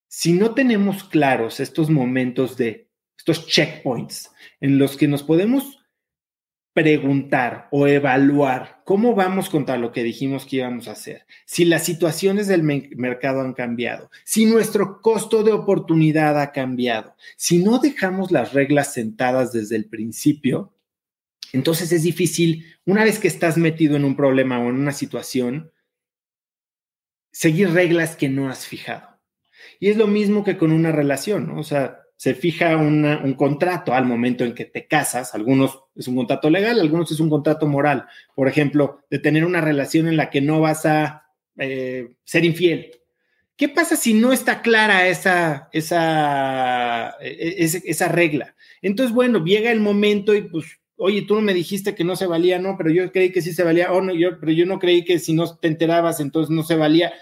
si 0.08 0.32
no 0.32 0.54
tenemos 0.54 1.04
claros 1.04 1.60
estos 1.60 1.90
momentos 1.90 2.56
de, 2.56 2.88
estos 3.16 3.46
checkpoints 3.46 4.30
en 4.60 4.78
los 4.78 4.96
que 4.96 5.08
nos 5.08 5.22
podemos 5.22 5.80
preguntar 6.74 7.68
o 7.70 7.86
evaluar 7.86 8.82
cómo 8.84 9.14
vamos 9.14 9.48
contra 9.48 9.78
lo 9.78 9.92
que 9.92 10.02
dijimos 10.02 10.44
que 10.44 10.56
íbamos 10.56 10.88
a 10.88 10.92
hacer, 10.92 11.24
si 11.46 11.64
las 11.64 11.84
situaciones 11.84 12.48
del 12.48 12.64
mercado 12.64 13.40
han 13.40 13.54
cambiado, 13.54 14.10
si 14.24 14.44
nuestro 14.44 15.00
costo 15.00 15.42
de 15.42 15.52
oportunidad 15.52 16.40
ha 16.40 16.52
cambiado, 16.52 17.14
si 17.36 17.62
no 17.62 17.78
dejamos 17.78 18.30
las 18.30 18.52
reglas 18.52 18.92
sentadas 18.92 19.52
desde 19.52 19.76
el 19.76 19.86
principio, 19.86 20.73
entonces 21.52 21.92
es 21.92 22.02
difícil, 22.02 22.76
una 22.84 23.04
vez 23.04 23.18
que 23.18 23.28
estás 23.28 23.56
metido 23.56 23.96
en 23.96 24.04
un 24.04 24.16
problema 24.16 24.58
o 24.58 24.68
en 24.68 24.76
una 24.76 24.92
situación, 24.92 25.72
seguir 27.30 27.70
reglas 27.70 28.16
que 28.16 28.28
no 28.28 28.48
has 28.48 28.66
fijado. 28.66 29.18
Y 29.80 29.88
es 29.88 29.96
lo 29.96 30.06
mismo 30.06 30.44
que 30.44 30.56
con 30.56 30.72
una 30.72 30.92
relación, 30.92 31.48
¿no? 31.48 31.60
O 31.60 31.64
sea, 31.64 32.00
se 32.16 32.34
fija 32.34 32.76
un 32.76 33.34
contrato 33.34 33.92
al 33.92 34.06
momento 34.06 34.44
en 34.44 34.54
que 34.54 34.64
te 34.64 34.86
casas. 34.86 35.34
Algunos 35.34 35.80
es 35.94 36.08
un 36.08 36.16
contrato 36.16 36.48
legal, 36.48 36.80
algunos 36.80 37.10
es 37.10 37.20
un 37.20 37.28
contrato 37.28 37.66
moral. 37.66 38.06
Por 38.34 38.48
ejemplo, 38.48 39.00
de 39.10 39.18
tener 39.18 39.44
una 39.44 39.60
relación 39.60 40.08
en 40.08 40.16
la 40.16 40.30
que 40.30 40.40
no 40.40 40.60
vas 40.60 40.86
a 40.86 41.26
eh, 41.58 42.14
ser 42.24 42.44
infiel. 42.44 42.92
¿Qué 43.56 43.68
pasa 43.68 43.96
si 43.96 44.14
no 44.14 44.32
está 44.32 44.62
clara 44.62 45.06
esa, 45.06 45.68
esa, 45.72 47.16
e, 47.20 47.64
e, 47.64 47.82
esa 47.84 48.08
regla? 48.08 48.56
Entonces, 48.80 49.14
bueno, 49.14 49.44
llega 49.44 49.70
el 49.70 49.80
momento 49.80 50.34
y 50.34 50.42
pues, 50.42 50.66
oye, 51.04 51.20
tú 51.20 51.38
me 51.42 51.52
dijiste 51.52 51.94
que 51.94 52.02
no 52.02 52.16
se 52.16 52.26
valía, 52.26 52.58
no, 52.58 52.78
pero 52.78 52.88
yo 52.90 53.12
creí 53.12 53.30
que 53.30 53.42
sí 53.42 53.52
se 53.52 53.62
valía, 53.62 53.92
oh, 53.92 54.00
no, 54.00 54.14
yo, 54.14 54.40
pero 54.40 54.52
yo 54.52 54.64
no 54.64 54.78
creí 54.78 55.04
que 55.04 55.18
si 55.18 55.34
no 55.34 55.54
te 55.54 55.68
enterabas, 55.68 56.18
entonces 56.18 56.48
no 56.48 56.62
se 56.62 56.76
valía. 56.76 57.12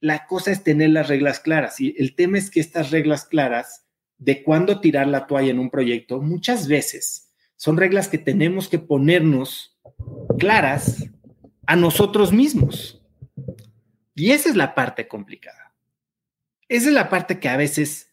La 0.00 0.26
cosa 0.26 0.50
es 0.50 0.64
tener 0.64 0.90
las 0.90 1.06
reglas 1.06 1.38
claras 1.38 1.80
y 1.80 1.94
el 1.96 2.16
tema 2.16 2.38
es 2.38 2.50
que 2.50 2.58
estas 2.58 2.90
reglas 2.90 3.24
claras 3.24 3.86
de 4.18 4.42
cuándo 4.42 4.80
tirar 4.80 5.06
la 5.06 5.28
toalla 5.28 5.52
en 5.52 5.60
un 5.60 5.70
proyecto, 5.70 6.20
muchas 6.20 6.66
veces 6.66 7.32
son 7.54 7.76
reglas 7.76 8.08
que 8.08 8.18
tenemos 8.18 8.68
que 8.68 8.80
ponernos 8.80 9.78
claras 10.36 11.04
a 11.66 11.76
nosotros 11.76 12.32
mismos. 12.32 13.00
Y 14.16 14.32
esa 14.32 14.48
es 14.48 14.56
la 14.56 14.74
parte 14.74 15.06
complicada. 15.06 15.76
Esa 16.68 16.88
es 16.88 16.94
la 16.94 17.08
parte 17.08 17.38
que 17.38 17.48
a 17.48 17.56
veces 17.56 18.10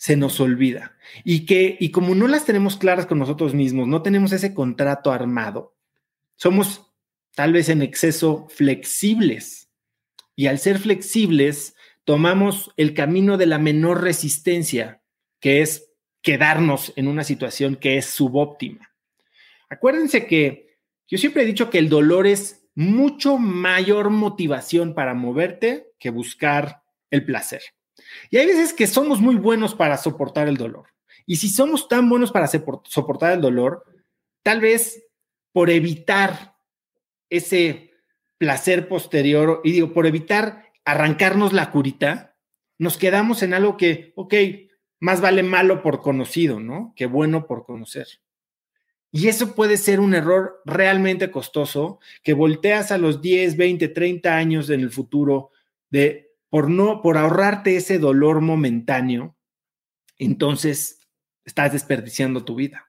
se 0.00 0.16
nos 0.16 0.40
olvida 0.40 0.96
y 1.24 1.44
que, 1.44 1.76
y 1.78 1.90
como 1.90 2.14
no 2.14 2.26
las 2.26 2.46
tenemos 2.46 2.78
claras 2.78 3.04
con 3.04 3.18
nosotros 3.18 3.52
mismos, 3.52 3.86
no 3.86 4.00
tenemos 4.00 4.32
ese 4.32 4.54
contrato 4.54 5.12
armado, 5.12 5.76
somos 6.36 6.90
tal 7.34 7.52
vez 7.52 7.68
en 7.68 7.82
exceso 7.82 8.48
flexibles. 8.48 9.70
Y 10.34 10.46
al 10.46 10.58
ser 10.58 10.78
flexibles, 10.78 11.74
tomamos 12.04 12.72
el 12.78 12.94
camino 12.94 13.36
de 13.36 13.44
la 13.44 13.58
menor 13.58 14.02
resistencia 14.02 15.02
que 15.38 15.60
es 15.60 15.92
quedarnos 16.22 16.94
en 16.96 17.06
una 17.06 17.22
situación 17.22 17.76
que 17.76 17.98
es 17.98 18.06
subóptima. 18.06 18.94
Acuérdense 19.68 20.26
que 20.26 20.78
yo 21.08 21.18
siempre 21.18 21.42
he 21.42 21.46
dicho 21.46 21.68
que 21.68 21.78
el 21.78 21.90
dolor 21.90 22.26
es 22.26 22.66
mucho 22.74 23.36
mayor 23.36 24.08
motivación 24.08 24.94
para 24.94 25.12
moverte 25.12 25.92
que 25.98 26.08
buscar 26.08 26.84
el 27.10 27.22
placer. 27.26 27.60
Y 28.30 28.38
hay 28.38 28.46
veces 28.46 28.72
que 28.72 28.86
somos 28.86 29.20
muy 29.20 29.36
buenos 29.36 29.74
para 29.74 29.96
soportar 29.96 30.48
el 30.48 30.56
dolor. 30.56 30.86
Y 31.26 31.36
si 31.36 31.48
somos 31.48 31.88
tan 31.88 32.08
buenos 32.08 32.32
para 32.32 32.48
soportar 32.48 33.32
el 33.32 33.40
dolor, 33.40 33.84
tal 34.42 34.60
vez 34.60 35.06
por 35.52 35.70
evitar 35.70 36.56
ese 37.28 37.92
placer 38.38 38.88
posterior, 38.88 39.60
y 39.64 39.72
digo, 39.72 39.92
por 39.92 40.06
evitar 40.06 40.64
arrancarnos 40.84 41.52
la 41.52 41.70
curita, 41.70 42.36
nos 42.78 42.96
quedamos 42.96 43.42
en 43.42 43.54
algo 43.54 43.76
que, 43.76 44.12
ok, 44.16 44.34
más 45.00 45.20
vale 45.20 45.42
malo 45.42 45.82
por 45.82 46.00
conocido, 46.00 46.60
¿no? 46.60 46.92
Que 46.96 47.06
bueno 47.06 47.46
por 47.46 47.64
conocer. 47.64 48.06
Y 49.12 49.28
eso 49.28 49.54
puede 49.54 49.76
ser 49.76 49.98
un 49.98 50.14
error 50.14 50.62
realmente 50.64 51.30
costoso 51.30 51.98
que 52.22 52.32
volteas 52.32 52.92
a 52.92 52.98
los 52.98 53.20
10, 53.20 53.56
20, 53.56 53.88
30 53.88 54.36
años 54.36 54.70
en 54.70 54.80
el 54.80 54.90
futuro 54.90 55.50
de 55.90 56.29
por 56.50 56.68
no 56.68 57.00
por 57.00 57.16
ahorrarte 57.16 57.76
ese 57.76 57.98
dolor 57.98 58.40
momentáneo, 58.40 59.36
entonces 60.18 61.00
estás 61.44 61.72
desperdiciando 61.72 62.44
tu 62.44 62.56
vida. 62.56 62.88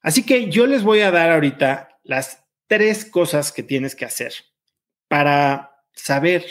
Así 0.00 0.24
que 0.24 0.50
yo 0.50 0.66
les 0.66 0.82
voy 0.82 1.00
a 1.00 1.10
dar 1.10 1.30
ahorita 1.30 2.00
las 2.02 2.44
tres 2.66 3.04
cosas 3.04 3.52
que 3.52 3.62
tienes 3.62 3.94
que 3.94 4.04
hacer 4.04 4.32
para 5.08 5.72
saber 5.92 6.44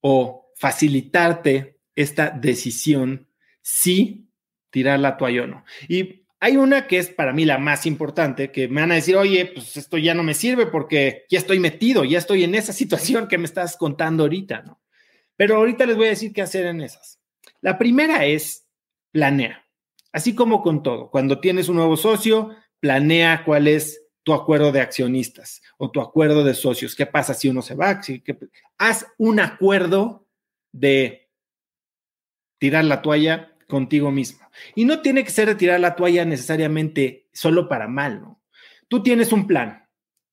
o 0.00 0.52
facilitarte 0.56 1.80
esta 1.94 2.30
decisión 2.30 3.28
si 3.60 4.30
tirar 4.70 4.98
la 4.98 5.16
toalla 5.16 5.42
o 5.42 5.46
no. 5.46 5.64
Y 5.88 6.24
hay 6.40 6.56
una 6.56 6.88
que 6.88 6.98
es 6.98 7.08
para 7.08 7.32
mí 7.32 7.44
la 7.44 7.58
más 7.58 7.86
importante, 7.86 8.50
que 8.50 8.66
me 8.66 8.80
van 8.80 8.90
a 8.90 8.96
decir, 8.96 9.16
oye, 9.16 9.46
pues 9.54 9.76
esto 9.76 9.96
ya 9.98 10.14
no 10.14 10.24
me 10.24 10.34
sirve 10.34 10.66
porque 10.66 11.24
ya 11.30 11.38
estoy 11.38 11.60
metido, 11.60 12.04
ya 12.04 12.18
estoy 12.18 12.42
en 12.42 12.56
esa 12.56 12.72
situación 12.72 13.28
que 13.28 13.38
me 13.38 13.44
estás 13.44 13.76
contando 13.76 14.24
ahorita, 14.24 14.62
¿no? 14.62 14.81
Pero 15.42 15.56
ahorita 15.56 15.86
les 15.86 15.96
voy 15.96 16.06
a 16.06 16.10
decir 16.10 16.32
qué 16.32 16.40
hacer 16.40 16.66
en 16.66 16.80
esas. 16.80 17.18
La 17.62 17.76
primera 17.76 18.24
es 18.26 18.68
planea, 19.10 19.66
así 20.12 20.36
como 20.36 20.62
con 20.62 20.84
todo. 20.84 21.10
Cuando 21.10 21.40
tienes 21.40 21.68
un 21.68 21.74
nuevo 21.74 21.96
socio, 21.96 22.54
planea 22.78 23.42
cuál 23.44 23.66
es 23.66 24.04
tu 24.22 24.34
acuerdo 24.34 24.70
de 24.70 24.80
accionistas 24.80 25.60
o 25.78 25.90
tu 25.90 26.00
acuerdo 26.00 26.44
de 26.44 26.54
socios. 26.54 26.94
¿Qué 26.94 27.06
pasa 27.06 27.34
si 27.34 27.48
uno 27.48 27.60
se 27.60 27.74
va? 27.74 28.00
Haz 28.78 29.06
un 29.18 29.40
acuerdo 29.40 30.28
de 30.70 31.28
tirar 32.58 32.84
la 32.84 33.02
toalla 33.02 33.56
contigo 33.66 34.12
mismo. 34.12 34.48
Y 34.76 34.84
no 34.84 35.02
tiene 35.02 35.24
que 35.24 35.30
ser 35.30 35.48
de 35.48 35.56
tirar 35.56 35.80
la 35.80 35.96
toalla 35.96 36.24
necesariamente 36.24 37.28
solo 37.32 37.68
para 37.68 37.88
mal, 37.88 38.20
¿no? 38.20 38.40
Tú 38.86 39.02
tienes 39.02 39.32
un 39.32 39.48
plan 39.48 39.81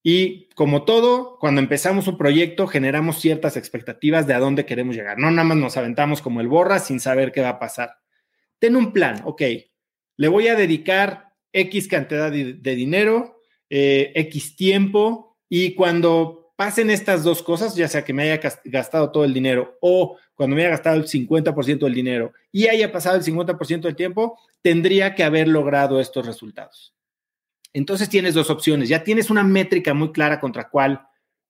y 0.02 0.48
como 0.56 0.84
todo, 0.84 1.38
cuando 1.40 1.60
empezamos 1.62 2.08
un 2.08 2.18
proyecto 2.18 2.68
generamos 2.68 3.20
ciertas 3.20 3.58
expectativas 3.58 4.28
de 4.28 4.34
a 4.34 4.40
dónde 4.40 4.66
queremos 4.66 4.96
llegar. 4.96 5.18
No 5.18 5.30
nada 5.30 5.44
más 5.44 5.58
nos 5.58 5.78
aventamos 5.78 6.22
como 6.22 6.42
el 6.42 6.48
borra 6.48 6.80
sin 6.80 7.00
saber 7.00 7.32
qué 7.32 7.42
va 7.42 7.50
a 7.50 7.60
pasar. 7.60 7.98
Ten 8.60 8.76
un 8.76 8.94
plan, 8.94 9.22
ok, 9.26 9.42
le 10.18 10.28
voy 10.28 10.48
a 10.48 10.56
dedicar 10.56 11.34
X 11.52 11.88
cantidad 11.88 12.32
de, 12.32 12.76
dinero, 12.76 13.42
eh, 13.70 14.12
X 14.16 14.56
tiempo 14.56 15.38
y 15.50 15.74
cuando 15.76 16.54
pasen 16.56 16.90
estas 16.90 17.24
dos 17.24 17.42
cosas, 17.42 17.76
ya 17.76 17.88
sea 17.88 18.04
que 18.04 18.14
me 18.14 18.24
haya 18.24 18.42
gastado 18.66 19.12
todo 19.12 19.24
el 19.24 19.34
dinero 19.34 19.78
o 19.82 20.18
cuando 20.34 20.56
me 20.56 20.62
haya 20.62 20.72
gastado 20.72 20.98
el 20.98 21.08
50% 21.08 21.80
del 21.80 21.94
dinero 21.94 22.34
y 22.52 22.68
haya 22.68 22.92
pasado 22.92 23.18
el 23.18 23.24
50% 23.24 23.82
del 23.82 23.96
tiempo, 23.96 24.38
tendría 24.62 25.16
que 25.16 25.24
haber 25.24 25.48
logrado 25.48 26.00
estos 26.00 26.26
resultados. 26.26 26.94
Entonces 27.74 28.10
tienes 28.10 28.34
dos 28.34 28.50
opciones, 28.50 28.90
ya 28.90 29.04
tienes 29.04 29.30
una 29.30 29.44
métrica 29.44 29.94
muy 29.94 30.12
clara 30.12 30.40
contra 30.40 30.70
cuál 30.70 31.08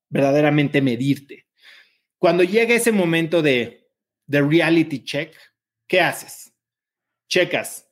verdaderamente 0.09 0.81
medirte. 0.81 1.47
Cuando 2.17 2.43
llega 2.43 2.75
ese 2.75 2.91
momento 2.91 3.41
de, 3.41 3.89
de 4.25 4.41
reality 4.41 5.03
check, 5.03 5.33
¿qué 5.87 6.01
haces? 6.01 6.53
Checas, 7.29 7.89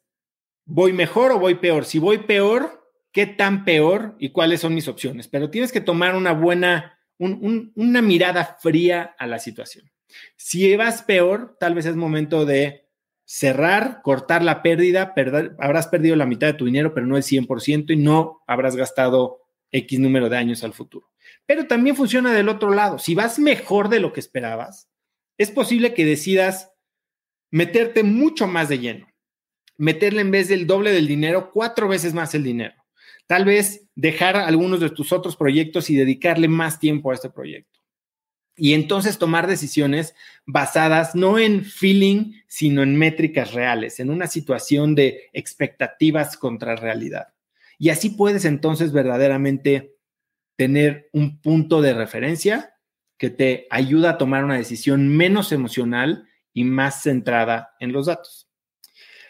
¿voy 0.65 0.93
mejor 0.93 1.31
o 1.31 1.39
voy 1.39 1.55
peor? 1.55 1.85
Si 1.85 1.99
voy 1.99 2.19
peor, 2.19 2.91
¿qué 3.11 3.25
tan 3.25 3.63
peor 3.63 4.15
y 4.19 4.29
cuáles 4.29 4.61
son 4.61 4.75
mis 4.75 4.87
opciones? 4.87 5.27
Pero 5.27 5.49
tienes 5.49 5.71
que 5.71 5.81
tomar 5.81 6.15
una 6.15 6.33
buena 6.33 6.97
una 7.19 8.01
mirada 8.01 8.57
fría 8.61 9.15
a 9.17 9.25
la 9.25 9.39
situación. 9.39 9.91
Si 10.35 10.75
vas 10.75 11.01
peor, 11.01 11.57
tal 11.59 11.73
vez 11.73 11.85
es 11.85 11.95
momento 11.95 12.45
de 12.45 12.86
cerrar, 13.29 13.99
cortar 14.03 14.41
la 14.41 14.63
pérdida, 14.63 15.13
habrás 15.59 15.87
perdido 15.87 16.15
la 16.15 16.25
mitad 16.25 16.47
de 16.47 16.53
tu 16.53 16.65
dinero, 16.65 16.93
pero 16.93 17.05
no 17.05 17.17
el 17.17 17.23
100% 17.23 17.91
y 17.91 17.97
no 17.97 18.41
habrás 18.47 18.77
gastado 18.77 19.41
X 19.69 19.99
número 19.99 20.29
de 20.29 20.37
años 20.37 20.63
al 20.63 20.73
futuro. 20.73 21.11
Pero 21.45 21.67
también 21.67 21.97
funciona 21.97 22.33
del 22.33 22.47
otro 22.47 22.71
lado. 22.71 22.99
Si 22.99 23.15
vas 23.15 23.37
mejor 23.37 23.89
de 23.89 23.99
lo 23.99 24.13
que 24.13 24.21
esperabas, 24.21 24.89
es 25.37 25.51
posible 25.51 25.93
que 25.93 26.05
decidas 26.05 26.71
meterte 27.51 28.03
mucho 28.03 28.47
más 28.47 28.69
de 28.69 28.79
lleno, 28.79 29.07
meterle 29.75 30.21
en 30.21 30.31
vez 30.31 30.47
del 30.47 30.65
doble 30.65 30.91
del 30.93 31.05
dinero, 31.05 31.51
cuatro 31.51 31.89
veces 31.89 32.13
más 32.13 32.33
el 32.33 32.43
dinero. 32.43 32.75
Tal 33.27 33.43
vez 33.43 33.89
dejar 33.93 34.37
algunos 34.37 34.79
de 34.79 34.89
tus 34.89 35.11
otros 35.11 35.35
proyectos 35.35 35.89
y 35.89 35.97
dedicarle 35.97 36.47
más 36.47 36.79
tiempo 36.79 37.11
a 37.11 37.13
este 37.13 37.29
proyecto. 37.29 37.76
Y 38.57 38.73
entonces 38.73 39.19
tomar 39.19 39.45
decisiones 39.45 40.15
basadas 40.45 41.13
no 41.13 41.37
en 41.37 41.63
feeling, 41.63 42.33
sino 42.47 42.81
en 42.81 42.97
métricas 42.97 43.53
reales, 43.53 43.99
en 43.99 44.09
una 44.09 44.25
situación 44.25 44.95
de 44.95 45.29
expectativas 45.31 46.35
contra 46.37 46.75
realidad. 46.75 47.33
Y 47.77 47.89
así 47.89 48.09
puedes 48.09 48.45
entonces 48.45 48.91
verdaderamente 48.91 49.95
tener 50.55 51.09
un 51.13 51.39
punto 51.39 51.81
de 51.83 51.93
referencia 51.93 52.73
que 53.17 53.29
te 53.29 53.67
ayuda 53.69 54.11
a 54.11 54.17
tomar 54.17 54.43
una 54.43 54.57
decisión 54.57 55.07
menos 55.07 55.51
emocional 55.51 56.27
y 56.51 56.63
más 56.63 57.03
centrada 57.03 57.75
en 57.79 57.91
los 57.91 58.07
datos. 58.07 58.49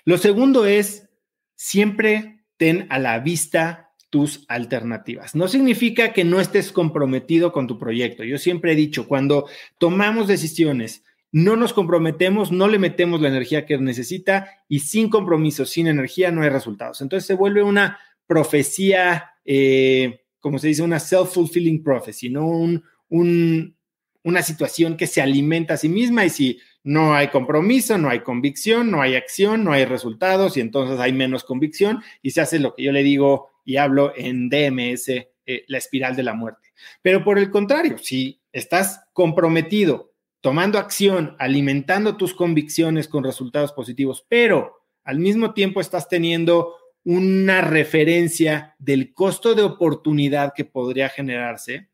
Lo 0.06 0.18
segundo 0.18 0.66
es, 0.66 1.10
siempre 1.56 2.46
ten 2.56 2.88
a 2.90 3.00
la 3.00 3.20
vista 3.20 3.87
tus 4.10 4.46
alternativas. 4.48 5.36
No 5.36 5.48
significa 5.48 6.14
que 6.14 6.24
no 6.24 6.40
estés 6.40 6.72
comprometido 6.72 7.52
con 7.52 7.68
tu 7.68 7.78
proyecto. 7.78 8.24
Yo 8.24 8.38
siempre 8.38 8.72
he 8.72 8.76
dicho, 8.76 9.08
cuando 9.08 9.48
tomamos 9.78 10.28
decisiones, 10.28 11.04
no 11.32 11.56
nos 11.56 11.74
comprometemos, 11.74 12.52
no 12.52 12.68
le 12.68 12.80
metemos 12.80 13.22
la 13.22 13.28
energía 13.28 13.66
que 13.66 13.78
necesita 13.78 14.50
y 14.70 14.80
sin 14.80 15.10
compromiso, 15.10 15.66
sin 15.66 15.88
energía, 15.88 16.32
no 16.32 16.42
hay 16.42 16.50
resultados. 16.50 17.02
Entonces 17.02 17.28
se 17.28 17.34
vuelve 17.34 17.64
una 17.64 18.00
profecía, 18.26 19.32
eh, 19.44 20.22
como 20.40 20.58
se 20.58 20.70
dice, 20.70 20.84
una 20.84 21.00
self-fulfilling 21.00 21.84
prophecy, 21.84 22.30
¿no? 22.30 22.48
Un, 22.48 23.76
una 24.24 24.42
situación 24.42 24.98
que 24.98 25.08
se 25.08 25.22
alimenta 25.22 25.76
a 25.76 25.78
sí 25.78 25.90
misma 25.90 26.26
y 26.26 26.30
si 26.30 26.60
no 26.84 27.14
hay 27.14 27.28
compromiso, 27.28 27.98
no 27.98 28.10
hay 28.10 28.22
convicción, 28.22 28.92
no 28.92 29.02
hay 29.02 29.16
acción, 29.16 29.64
no 29.64 29.74
hay 29.74 29.86
resultados 29.86 30.56
y 30.56 30.62
entonces 30.62 31.00
hay 31.00 31.14
menos 31.14 31.44
convicción 31.44 32.02
y 32.22 32.32
se 32.32 32.42
hace 32.42 32.60
lo 32.60 32.74
que 32.74 32.84
yo 32.84 32.92
le 32.92 33.04
digo 33.04 33.50
y 33.68 33.76
hablo 33.76 34.14
en 34.16 34.48
DMS, 34.48 35.10
eh, 35.10 35.66
la 35.68 35.78
espiral 35.78 36.16
de 36.16 36.24
la 36.24 36.34
muerte. 36.34 36.70
Pero 37.02 37.22
por 37.26 37.38
el 37.38 37.52
contrario, 37.52 37.98
si 37.98 38.40
estás 38.54 39.02
comprometido, 39.12 40.14
tomando 40.40 40.80
acción, 40.80 41.36
alimentando 41.38 42.16
tus 42.16 42.34
convicciones 42.34 43.10
con 43.10 43.26
resultados 43.26 43.74
positivos, 43.74 44.26
pero 44.30 44.86
al 45.04 45.20
mismo 45.20 45.54
tiempo 45.54 45.82
estás 45.82 46.08
teniendo 46.08 46.76
una 47.04 47.60
referencia 47.60 48.74
del 48.80 49.14
costo 49.14 49.54
de 49.54 49.64
oportunidad 49.64 50.54
que 50.56 50.64
podría 50.64 51.10
generarse, 51.10 51.90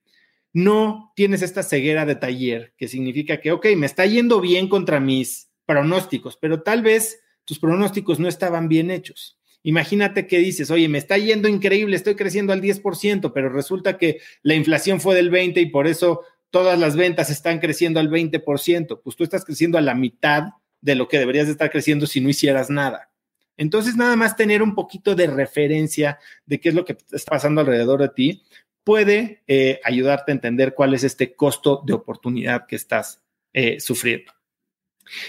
no 0.54 1.12
tienes 1.16 1.42
esta 1.42 1.64
ceguera 1.64 2.06
de 2.06 2.16
taller, 2.16 2.76
que 2.78 2.88
significa 2.88 3.42
que, 3.42 3.52
ok, 3.52 3.66
me 3.78 3.88
está 3.88 4.06
yendo 4.06 4.42
bien 4.42 4.70
contra 4.70 5.00
mis 5.00 5.50
pronósticos, 5.66 6.38
pero 6.38 6.62
tal 6.62 6.84
vez 6.84 7.20
tus 7.46 7.58
pronósticos 7.58 8.20
no 8.20 8.28
estaban 8.28 8.68
bien 8.68 8.92
hechos. 8.92 9.40
Imagínate 9.64 10.28
que 10.28 10.40
dices, 10.40 10.70
oye, 10.72 10.90
me 10.90 10.98
está 10.98 11.18
yendo 11.18 11.48
increíble, 11.48 11.96
estoy 11.96 12.16
creciendo 12.16 12.52
al 12.52 12.62
10%, 12.62 13.32
pero 13.34 13.50
resulta 13.50 13.98
que 13.98 14.20
la 14.42 14.56
inflación 14.56 15.00
fue 15.00 15.16
del 15.16 15.32
20% 15.32 15.62
y 15.62 15.68
por 15.68 15.88
eso 15.88 16.22
todas 16.50 16.78
las 16.78 16.96
ventas 16.96 17.30
están 17.30 17.60
creciendo 17.60 18.00
al 18.00 18.10
20%. 18.10 19.02
Pues 19.02 19.16
tú 19.16 19.24
estás 19.24 19.46
creciendo 19.46 19.78
a 19.78 19.82
la 19.82 19.96
mitad 19.96 20.50
de 20.82 20.96
lo 20.96 21.08
que 21.08 21.18
deberías 21.18 21.48
estar 21.48 21.72
creciendo 21.72 22.06
si 22.06 22.20
no 22.20 22.30
hicieras 22.30 22.70
nada. 22.70 23.10
Entonces, 23.56 23.96
nada 23.96 24.16
más 24.16 24.36
tener 24.36 24.62
un 24.62 24.76
poquito 24.76 25.16
de 25.16 25.28
referencia 25.28 26.20
de 26.46 26.60
qué 26.60 26.70
es 26.70 26.76
lo 26.76 26.86
que 26.86 26.98
está 27.12 27.32
pasando 27.32 27.62
alrededor 27.62 28.02
de 28.02 28.10
ti 28.10 28.44
puede 28.84 29.44
eh, 29.48 29.80
ayudarte 29.84 30.32
a 30.32 30.36
entender 30.36 30.74
cuál 30.74 30.94
es 30.94 31.04
este 31.04 31.36
costo 31.36 31.82
de 31.86 31.94
oportunidad 31.94 32.66
que 32.68 32.76
estás 32.76 33.22
eh, 33.54 33.80
sufriendo. 33.80 34.34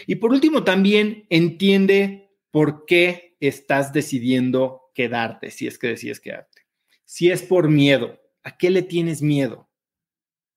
Y 0.07 0.17
por 0.17 0.33
último, 0.33 0.64
también 0.64 1.26
entiende 1.31 2.31
por 2.50 2.85
qué 2.87 3.34
estás 3.49 3.93
decidiendo 3.93 4.83
quedarte, 4.95 5.51
si 5.51 5.67
es 5.67 5.79
que 5.79 5.89
decides 5.89 6.21
quedarte. 6.21 6.63
Si 7.05 7.31
es 7.31 7.43
por 7.43 7.69
miedo, 7.69 8.21
¿a 8.43 8.57
qué 8.57 8.71
le 8.71 8.83
tienes 8.83 9.23
miedo? 9.23 9.69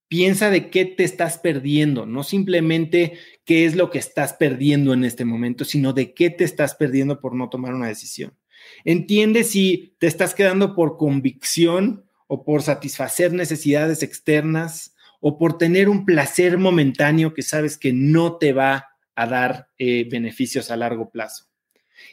Piensa 0.08 0.50
de 0.50 0.70
qué 0.70 0.86
te 0.86 1.04
estás 1.04 1.38
perdiendo, 1.38 2.06
no 2.06 2.24
simplemente 2.24 3.18
qué 3.44 3.66
es 3.66 3.76
lo 3.76 3.90
que 3.90 4.00
estás 4.00 4.34
perdiendo 4.34 4.94
en 4.94 5.04
este 5.04 5.26
momento, 5.26 5.66
sino 5.66 5.92
de 5.92 6.14
qué 6.14 6.30
te 6.30 6.46
estás 6.46 6.76
perdiendo 6.76 7.20
por 7.20 7.36
no 7.36 7.50
tomar 7.50 7.74
una 7.74 7.88
decisión. 7.88 8.38
Entiende 8.86 9.44
si 9.44 9.96
te 10.00 10.08
estás 10.08 10.34
quedando 10.34 10.76
por 10.76 10.98
convicción 10.98 12.06
o 12.28 12.46
por 12.46 12.62
satisfacer 12.62 13.34
necesidades 13.34 14.04
externas 14.04 14.96
o 15.20 15.38
por 15.38 15.58
tener 15.58 15.90
un 15.90 16.06
placer 16.06 16.58
momentáneo 16.58 17.34
que 17.34 17.42
sabes 17.42 17.78
que 17.78 17.92
no 17.92 18.38
te 18.38 18.54
va 18.54 18.88
a 19.16 19.28
dar 19.28 19.70
eh, 19.78 20.08
beneficios 20.10 20.70
a 20.72 20.78
largo 20.78 21.10
plazo. 21.10 21.47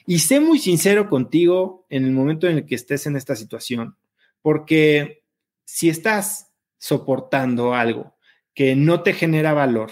Y 0.06 0.20
sé 0.20 0.40
muy 0.40 0.58
sincero 0.58 1.08
contigo 1.08 1.86
en 1.88 2.04
el 2.04 2.12
momento 2.12 2.48
en 2.48 2.58
el 2.58 2.66
que 2.66 2.74
estés 2.74 3.06
en 3.06 3.16
esta 3.16 3.36
situación, 3.36 3.96
porque 4.42 5.24
si 5.64 5.88
estás 5.88 6.52
soportando 6.78 7.74
algo 7.74 8.14
que 8.54 8.76
no 8.76 9.02
te 9.02 9.12
genera 9.12 9.52
valor, 9.52 9.90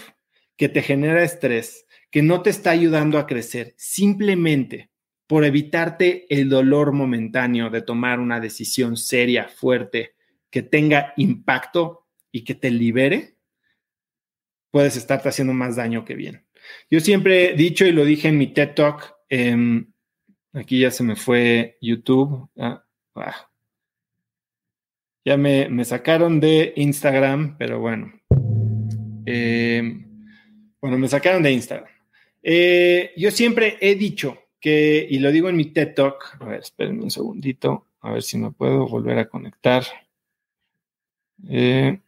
que 0.55 0.69
te 0.69 0.81
genera 0.81 1.23
estrés, 1.23 1.85
que 2.11 2.21
no 2.21 2.41
te 2.41 2.49
está 2.49 2.71
ayudando 2.71 3.17
a 3.17 3.25
crecer, 3.25 3.73
simplemente 3.77 4.91
por 5.27 5.45
evitarte 5.45 6.25
el 6.29 6.49
dolor 6.49 6.91
momentáneo 6.91 7.69
de 7.69 7.81
tomar 7.81 8.19
una 8.19 8.39
decisión 8.39 8.97
seria, 8.97 9.47
fuerte, 9.49 10.13
que 10.49 10.61
tenga 10.61 11.13
impacto 11.17 12.05
y 12.31 12.43
que 12.43 12.53
te 12.53 12.69
libere, 12.69 13.37
puedes 14.69 14.95
estarte 14.95 15.29
haciendo 15.29 15.53
más 15.53 15.75
daño 15.75 16.05
que 16.05 16.15
bien. 16.15 16.45
Yo 16.89 16.99
siempre 16.99 17.51
he 17.51 17.55
dicho 17.55 17.85
y 17.85 17.91
lo 17.91 18.05
dije 18.05 18.27
en 18.27 18.37
mi 18.37 18.47
TED 18.47 18.75
Talk, 18.75 19.15
em, 19.33 19.91
aquí 20.53 20.79
ya 20.79 20.91
se 20.91 21.03
me 21.03 21.15
fue 21.15 21.77
YouTube. 21.81 22.49
Ah, 22.57 22.85
ah. 23.15 23.49
Ya 25.25 25.37
me, 25.37 25.85
sacaron 25.85 26.39
de 26.39 26.73
Instagram, 26.75 27.57
pero 27.57 27.79
bueno. 27.79 28.13
Em, 29.25 30.05
bueno, 30.79 30.97
me 30.97 31.07
sacaron 31.07 31.41
de 31.41 31.51
Instagram. 31.51 31.89
Eh, 32.43 33.11
yo 33.15 33.31
siempre 33.31 33.77
he 33.81 33.95
dicho 33.95 34.37
que, 34.59 35.07
y 35.09 35.19
lo 35.19 35.31
digo 35.31 35.49
en 35.49 35.55
mi 35.55 35.65
TED 35.65 35.95
Talk, 35.95 36.37
a 36.39 36.45
ver, 36.45 36.59
espérenme 36.59 37.03
un 37.03 37.11
segundito, 37.11 37.87
a 38.01 38.11
ver 38.11 38.21
si 38.21 38.37
me 38.37 38.51
puedo 38.51 38.87
volver 38.87 39.17
a 39.17 39.29
conectar. 39.29 39.83
Eh, 41.49 41.99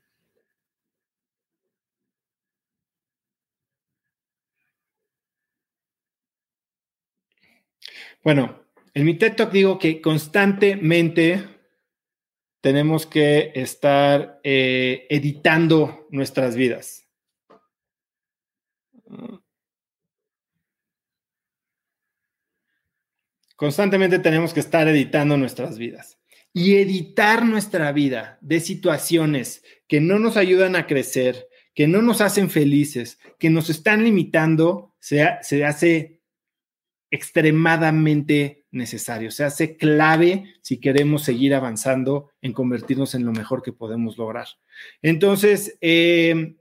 bueno, 8.26 8.66
en 8.96 9.06
mi 9.06 9.14
TED 9.14 9.36
Talk 9.36 9.52
digo 9.52 9.78
que 9.78 10.02
constantemente 10.02 11.46
tenemos 12.60 13.06
que 13.06 13.52
estar 13.54 14.40
eh, 14.44 15.06
editando 15.12 16.08
nuestras 16.10 16.56
vidas. 16.56 17.08
Constantemente 23.56 24.18
tenemos 24.18 24.56
que 24.56 24.60
estar 24.60 24.88
editando 24.88 25.38
nuestras 25.38 25.78
vidas 25.78 26.18
y 26.52 26.78
editar 26.78 27.46
nuestra 27.46 27.92
vida 27.92 28.40
de 28.42 28.60
situaciones 28.60 29.64
que 29.88 30.02
no 30.02 30.18
nos 30.18 30.36
ayudan 30.36 30.76
a 30.76 30.88
crecer, 30.88 31.48
que 31.76 31.88
no 31.88 32.02
nos 32.02 32.22
hacen 32.22 32.50
felices, 32.50 33.20
que 33.38 33.52
nos 33.52 33.70
están 33.70 34.04
limitando, 34.04 34.96
se, 35.00 35.24
se 35.44 35.64
hace 35.64 36.16
extremadamente 37.16 38.66
necesario, 38.72 39.32
se 39.32 39.46
hace 39.46 39.78
clave 39.78 40.54
si 40.62 40.78
queremos 40.78 41.24
seguir 41.24 41.56
avanzando 41.56 42.30
en 42.42 42.54
convertirnos 42.54 43.16
en 43.16 43.26
lo 43.26 43.32
mejor 43.32 43.64
que 43.64 43.72
podemos 43.72 44.18
lograr. 44.18 44.48
Entonces, 45.02 45.78
em, 45.82 46.58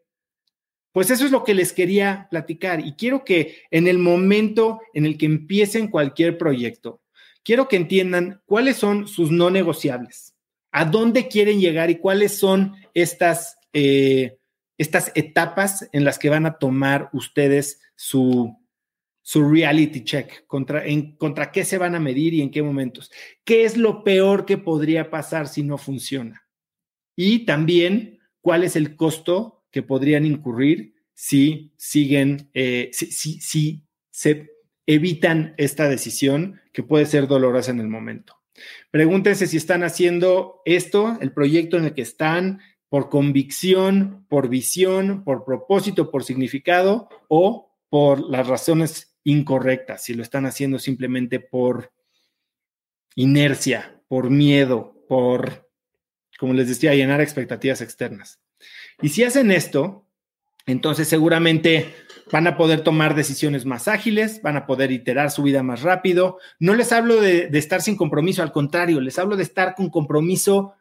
pues 0.93 1.11
eso 1.11 1.25
es 1.25 1.33
lo 1.33 1.43
que 1.43 1.55
les 1.55 1.73
quería 1.73 2.29
platicar 2.31 2.81
y 2.81 2.93
quiero 2.93 3.25
que 3.25 3.63
en 3.71 3.89
el 3.89 3.99
momento 3.99 4.81
en 4.95 5.07
el 5.07 5.19
que 5.19 5.27
empiecen 5.27 5.89
cualquier 5.89 6.39
proyecto, 6.39 7.03
quiero 7.43 7.67
que 7.67 7.77
entiendan 7.77 8.41
cuáles 8.47 8.77
son 8.77 9.09
sus 9.09 9.33
no 9.33 9.51
negociables, 9.51 10.37
a 10.71 10.85
dónde 10.85 11.27
quieren 11.27 11.61
llegar 11.61 11.91
y 11.91 11.97
cuáles 11.97 12.39
son 12.39 12.75
estas, 12.95 13.59
eh, 13.73 14.39
estas 14.79 15.11
etapas 15.17 15.89
en 15.93 16.05
las 16.05 16.21
que 16.21 16.31
van 16.31 16.47
a 16.47 16.59
tomar 16.59 17.11
ustedes 17.13 17.81
su, 17.97 18.57
su 19.27 19.43
reality 19.49 20.05
check, 20.05 20.47
contra, 20.47 20.85
en, 20.85 21.17
contra 21.17 21.51
qué 21.51 21.65
se 21.65 21.79
van 21.79 21.95
a 21.95 22.01
medir 22.01 22.35
y 22.35 22.43
en 22.43 22.51
qué 22.51 22.63
momentos. 22.63 23.11
¿Qué 23.43 23.65
es 23.65 23.79
lo 23.79 24.05
peor 24.05 24.45
que 24.45 24.59
podría 24.59 25.11
pasar 25.11 25.49
si 25.49 25.63
no 25.63 25.79
funciona? 25.79 26.47
Y 27.17 27.47
también, 27.47 28.19
¿cuál 28.43 28.65
es 28.65 28.77
el 28.77 28.97
costo 28.97 29.65
que 29.71 29.83
podrían 29.83 30.27
incurrir 30.27 30.95
si 31.15 31.73
siguen, 31.79 32.51
eh, 32.53 32.91
si, 32.93 33.07
si, 33.07 33.41
si 33.41 33.87
se 34.11 34.51
evitan 34.87 35.55
esta 35.57 35.89
decisión 35.89 36.61
que 36.71 36.83
puede 36.83 37.07
ser 37.07 37.27
dolorosa 37.27 37.71
en 37.71 37.81
el 37.81 37.89
momento? 37.89 38.37
Pregúntense 38.91 39.47
si 39.47 39.57
están 39.57 39.85
haciendo 39.85 40.61
esto, 40.67 41.17
el 41.23 41.33
proyecto 41.33 41.79
en 41.79 41.87
el 41.87 41.95
que 41.95 42.03
están, 42.03 42.61
por 42.91 43.09
convicción, 43.09 44.27
por 44.29 44.51
visión, 44.51 45.25
por 45.25 45.47
propósito, 45.47 46.11
por 46.11 46.25
significado 46.25 47.09
o 47.29 47.75
por 47.89 48.21
las 48.21 48.47
razones 48.47 49.14
incorrectas, 49.25 50.05
si 50.05 50.15
lo 50.15 50.23
están 50.23 50.47
haciendo 50.47 50.79
simplemente 50.79 51.41
por 51.41 51.93
inercia, 53.17 54.01
por 54.07 54.31
miedo, 54.31 54.95
por, 55.09 55.69
como 56.39 56.53
les 56.53 56.69
decía, 56.69 56.95
llenar 56.95 57.21
expectativas 57.21 57.81
externas. 57.81 58.41
Y 59.01 59.09
si 59.09 59.25
hacen 59.25 59.51
esto, 59.51 60.07
entonces 60.67 61.09
seguramente 61.09 61.95
van 62.31 62.47
a 62.47 62.57
poder 62.57 62.83
tomar 62.83 63.15
decisiones 63.15 63.65
más 63.67 63.89
ágiles, 63.89 64.41
van 64.43 64.57
a 64.57 64.67
poder 64.67 64.91
iterar 64.93 65.31
su 65.31 65.43
vida 65.43 65.63
más 65.63 65.83
rápido. 65.83 66.39
No 66.59 66.75
les 66.75 66.93
hablo 66.93 67.21
de, 67.21 67.49
de 67.49 67.59
estar 67.59 67.83
sin 67.83 67.97
compromiso, 67.97 68.43
al 68.43 68.53
contrario, 68.53 69.01
les 69.01 69.19
hablo 69.19 69.37
de 69.37 69.43
estar 69.43 69.75
con 69.75 69.91
compromiso 69.91 70.75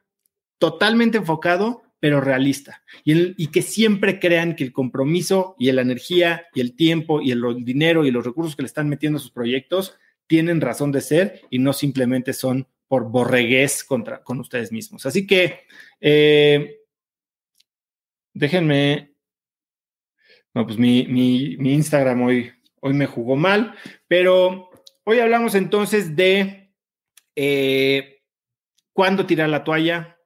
totalmente 0.57 1.17
enfocado, 1.17 1.83
pero 2.03 2.19
realista. 2.19 2.83
Y, 3.05 3.47
que 3.47 3.61
siempre 3.61 4.19
crean 4.19 4.57
que 4.57 4.65
el 4.65 4.73
compromiso 4.73 5.55
y 5.57 5.71
la 5.71 5.83
energía 5.83 6.47
y 6.53 6.59
el 6.59 6.75
tiempo 6.75 7.21
y 7.21 7.31
el, 7.31 7.41
dinero 7.63 8.03
y 8.03 8.11
los 8.11 8.25
recursos 8.25 8.57
que 8.57 8.61
le 8.61 8.67
están 8.67 8.89
metiendo 8.89 9.19
a 9.19 9.21
sus 9.21 9.31
proyectos 9.31 9.97
tienen 10.27 10.59
razón 10.59 10.91
de 10.91 10.99
ser 10.99 11.39
y 11.49 11.59
no 11.59 11.71
simplemente 11.71 12.33
son 12.33 12.67
por 12.89 13.09
borregués 13.09 13.85
contra, 13.85 14.21
con 14.21 14.41
ustedes 14.41 14.69
mismos. 14.69 15.05
Así 15.05 15.25
que 15.25 15.61
eh, 16.01 16.81
déjenme. 18.33 19.15
No, 20.53 20.65
pues 20.65 20.77
mi, 20.77 21.55
Instagram 21.57 22.21
hoy, 22.21 22.51
hoy 22.81 22.93
me 22.95 23.05
jugó 23.05 23.37
mal, 23.37 23.75
pero 24.09 24.71
hoy 25.05 25.19
hablamos 25.19 25.55
entonces 25.55 26.17
de 26.17 26.69
eh, 27.37 28.23
cuándo 28.91 29.25
tirar 29.25 29.47
la 29.47 29.63
toalla. 29.63 30.17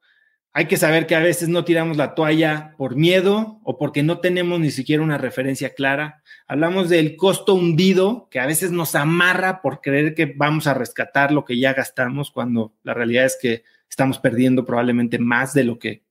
Hay 0.58 0.66
que 0.66 0.78
saber 0.78 1.06
que 1.06 1.14
a 1.14 1.20
veces 1.20 1.50
no 1.50 1.66
tiramos 1.66 1.98
la 1.98 2.16
toalla 2.16 2.74
por 2.80 2.96
miedo 2.96 3.60
o 3.64 3.78
porque 3.78 4.02
no 4.02 4.22
tenemos 4.22 4.60
ni 4.60 4.72
siquiera 4.72 5.04
una 5.04 5.20
referencia 5.20 5.76
clara. 5.76 6.24
Hablamos 6.48 6.90
del 6.90 7.16
costo 7.16 7.54
hundido, 7.54 8.28
que 8.32 8.40
a 8.40 8.48
veces 8.48 8.72
nos 8.72 8.96
amarra 8.96 9.62
por 9.62 9.82
creer 9.82 10.16
que 10.16 10.26
vamos 10.26 10.66
a 10.66 10.74
rescatar 10.74 11.32
lo 11.32 11.46
que 11.46 11.60
ya 11.60 11.76
gastamos, 11.76 12.32
cuando 12.32 12.74
la 12.82 12.96
realidad 12.96 13.26
es 13.26 13.38
que 13.40 13.66
estamos 13.88 14.18
perdiendo 14.18 14.66
probablemente 14.66 15.20
más 15.20 15.54
de 15.54 15.64
lo 15.64 15.78
que 15.78 16.02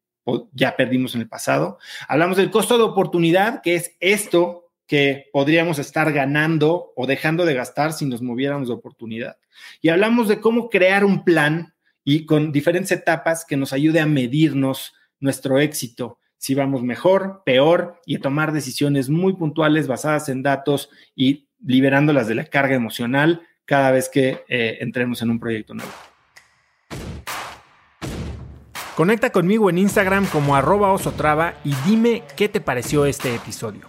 ya 0.52 0.76
perdimos 0.76 1.16
en 1.16 1.22
el 1.22 1.28
pasado. 1.28 1.78
Hablamos 2.06 2.36
del 2.36 2.52
costo 2.52 2.78
de 2.78 2.84
oportunidad, 2.84 3.62
que 3.62 3.74
es 3.74 3.96
esto 3.98 4.70
que 4.86 5.26
podríamos 5.32 5.80
estar 5.80 6.12
ganando 6.12 6.92
o 6.94 7.08
dejando 7.08 7.46
de 7.46 7.54
gastar 7.54 7.92
si 7.92 8.06
nos 8.06 8.22
moviéramos 8.22 8.68
de 8.68 8.74
oportunidad. 8.74 9.38
Y 9.82 9.88
hablamos 9.88 10.28
de 10.28 10.38
cómo 10.38 10.70
crear 10.70 11.04
un 11.04 11.24
plan 11.24 11.74
y 12.08 12.24
con 12.24 12.52
diferentes 12.52 12.92
etapas 12.92 13.44
que 13.44 13.56
nos 13.56 13.72
ayude 13.72 13.98
a 13.98 14.06
medirnos 14.06 14.94
nuestro 15.18 15.58
éxito, 15.58 16.20
si 16.38 16.54
vamos 16.54 16.84
mejor, 16.84 17.42
peor, 17.44 18.00
y 18.06 18.14
a 18.14 18.20
tomar 18.20 18.52
decisiones 18.52 19.10
muy 19.10 19.32
puntuales 19.32 19.88
basadas 19.88 20.28
en 20.28 20.44
datos 20.44 20.88
y 21.16 21.48
liberándolas 21.64 22.28
de 22.28 22.36
la 22.36 22.44
carga 22.44 22.76
emocional 22.76 23.42
cada 23.64 23.90
vez 23.90 24.08
que 24.08 24.44
eh, 24.48 24.78
entremos 24.80 25.20
en 25.20 25.30
un 25.30 25.40
proyecto 25.40 25.74
nuevo. 25.74 25.90
Conecta 28.94 29.30
conmigo 29.30 29.68
en 29.68 29.78
Instagram 29.78 30.26
como 30.26 30.54
arroba 30.54 30.92
osotrava 30.92 31.54
y 31.64 31.74
dime 31.84 32.22
qué 32.36 32.48
te 32.48 32.60
pareció 32.60 33.04
este 33.04 33.34
episodio. 33.34 33.88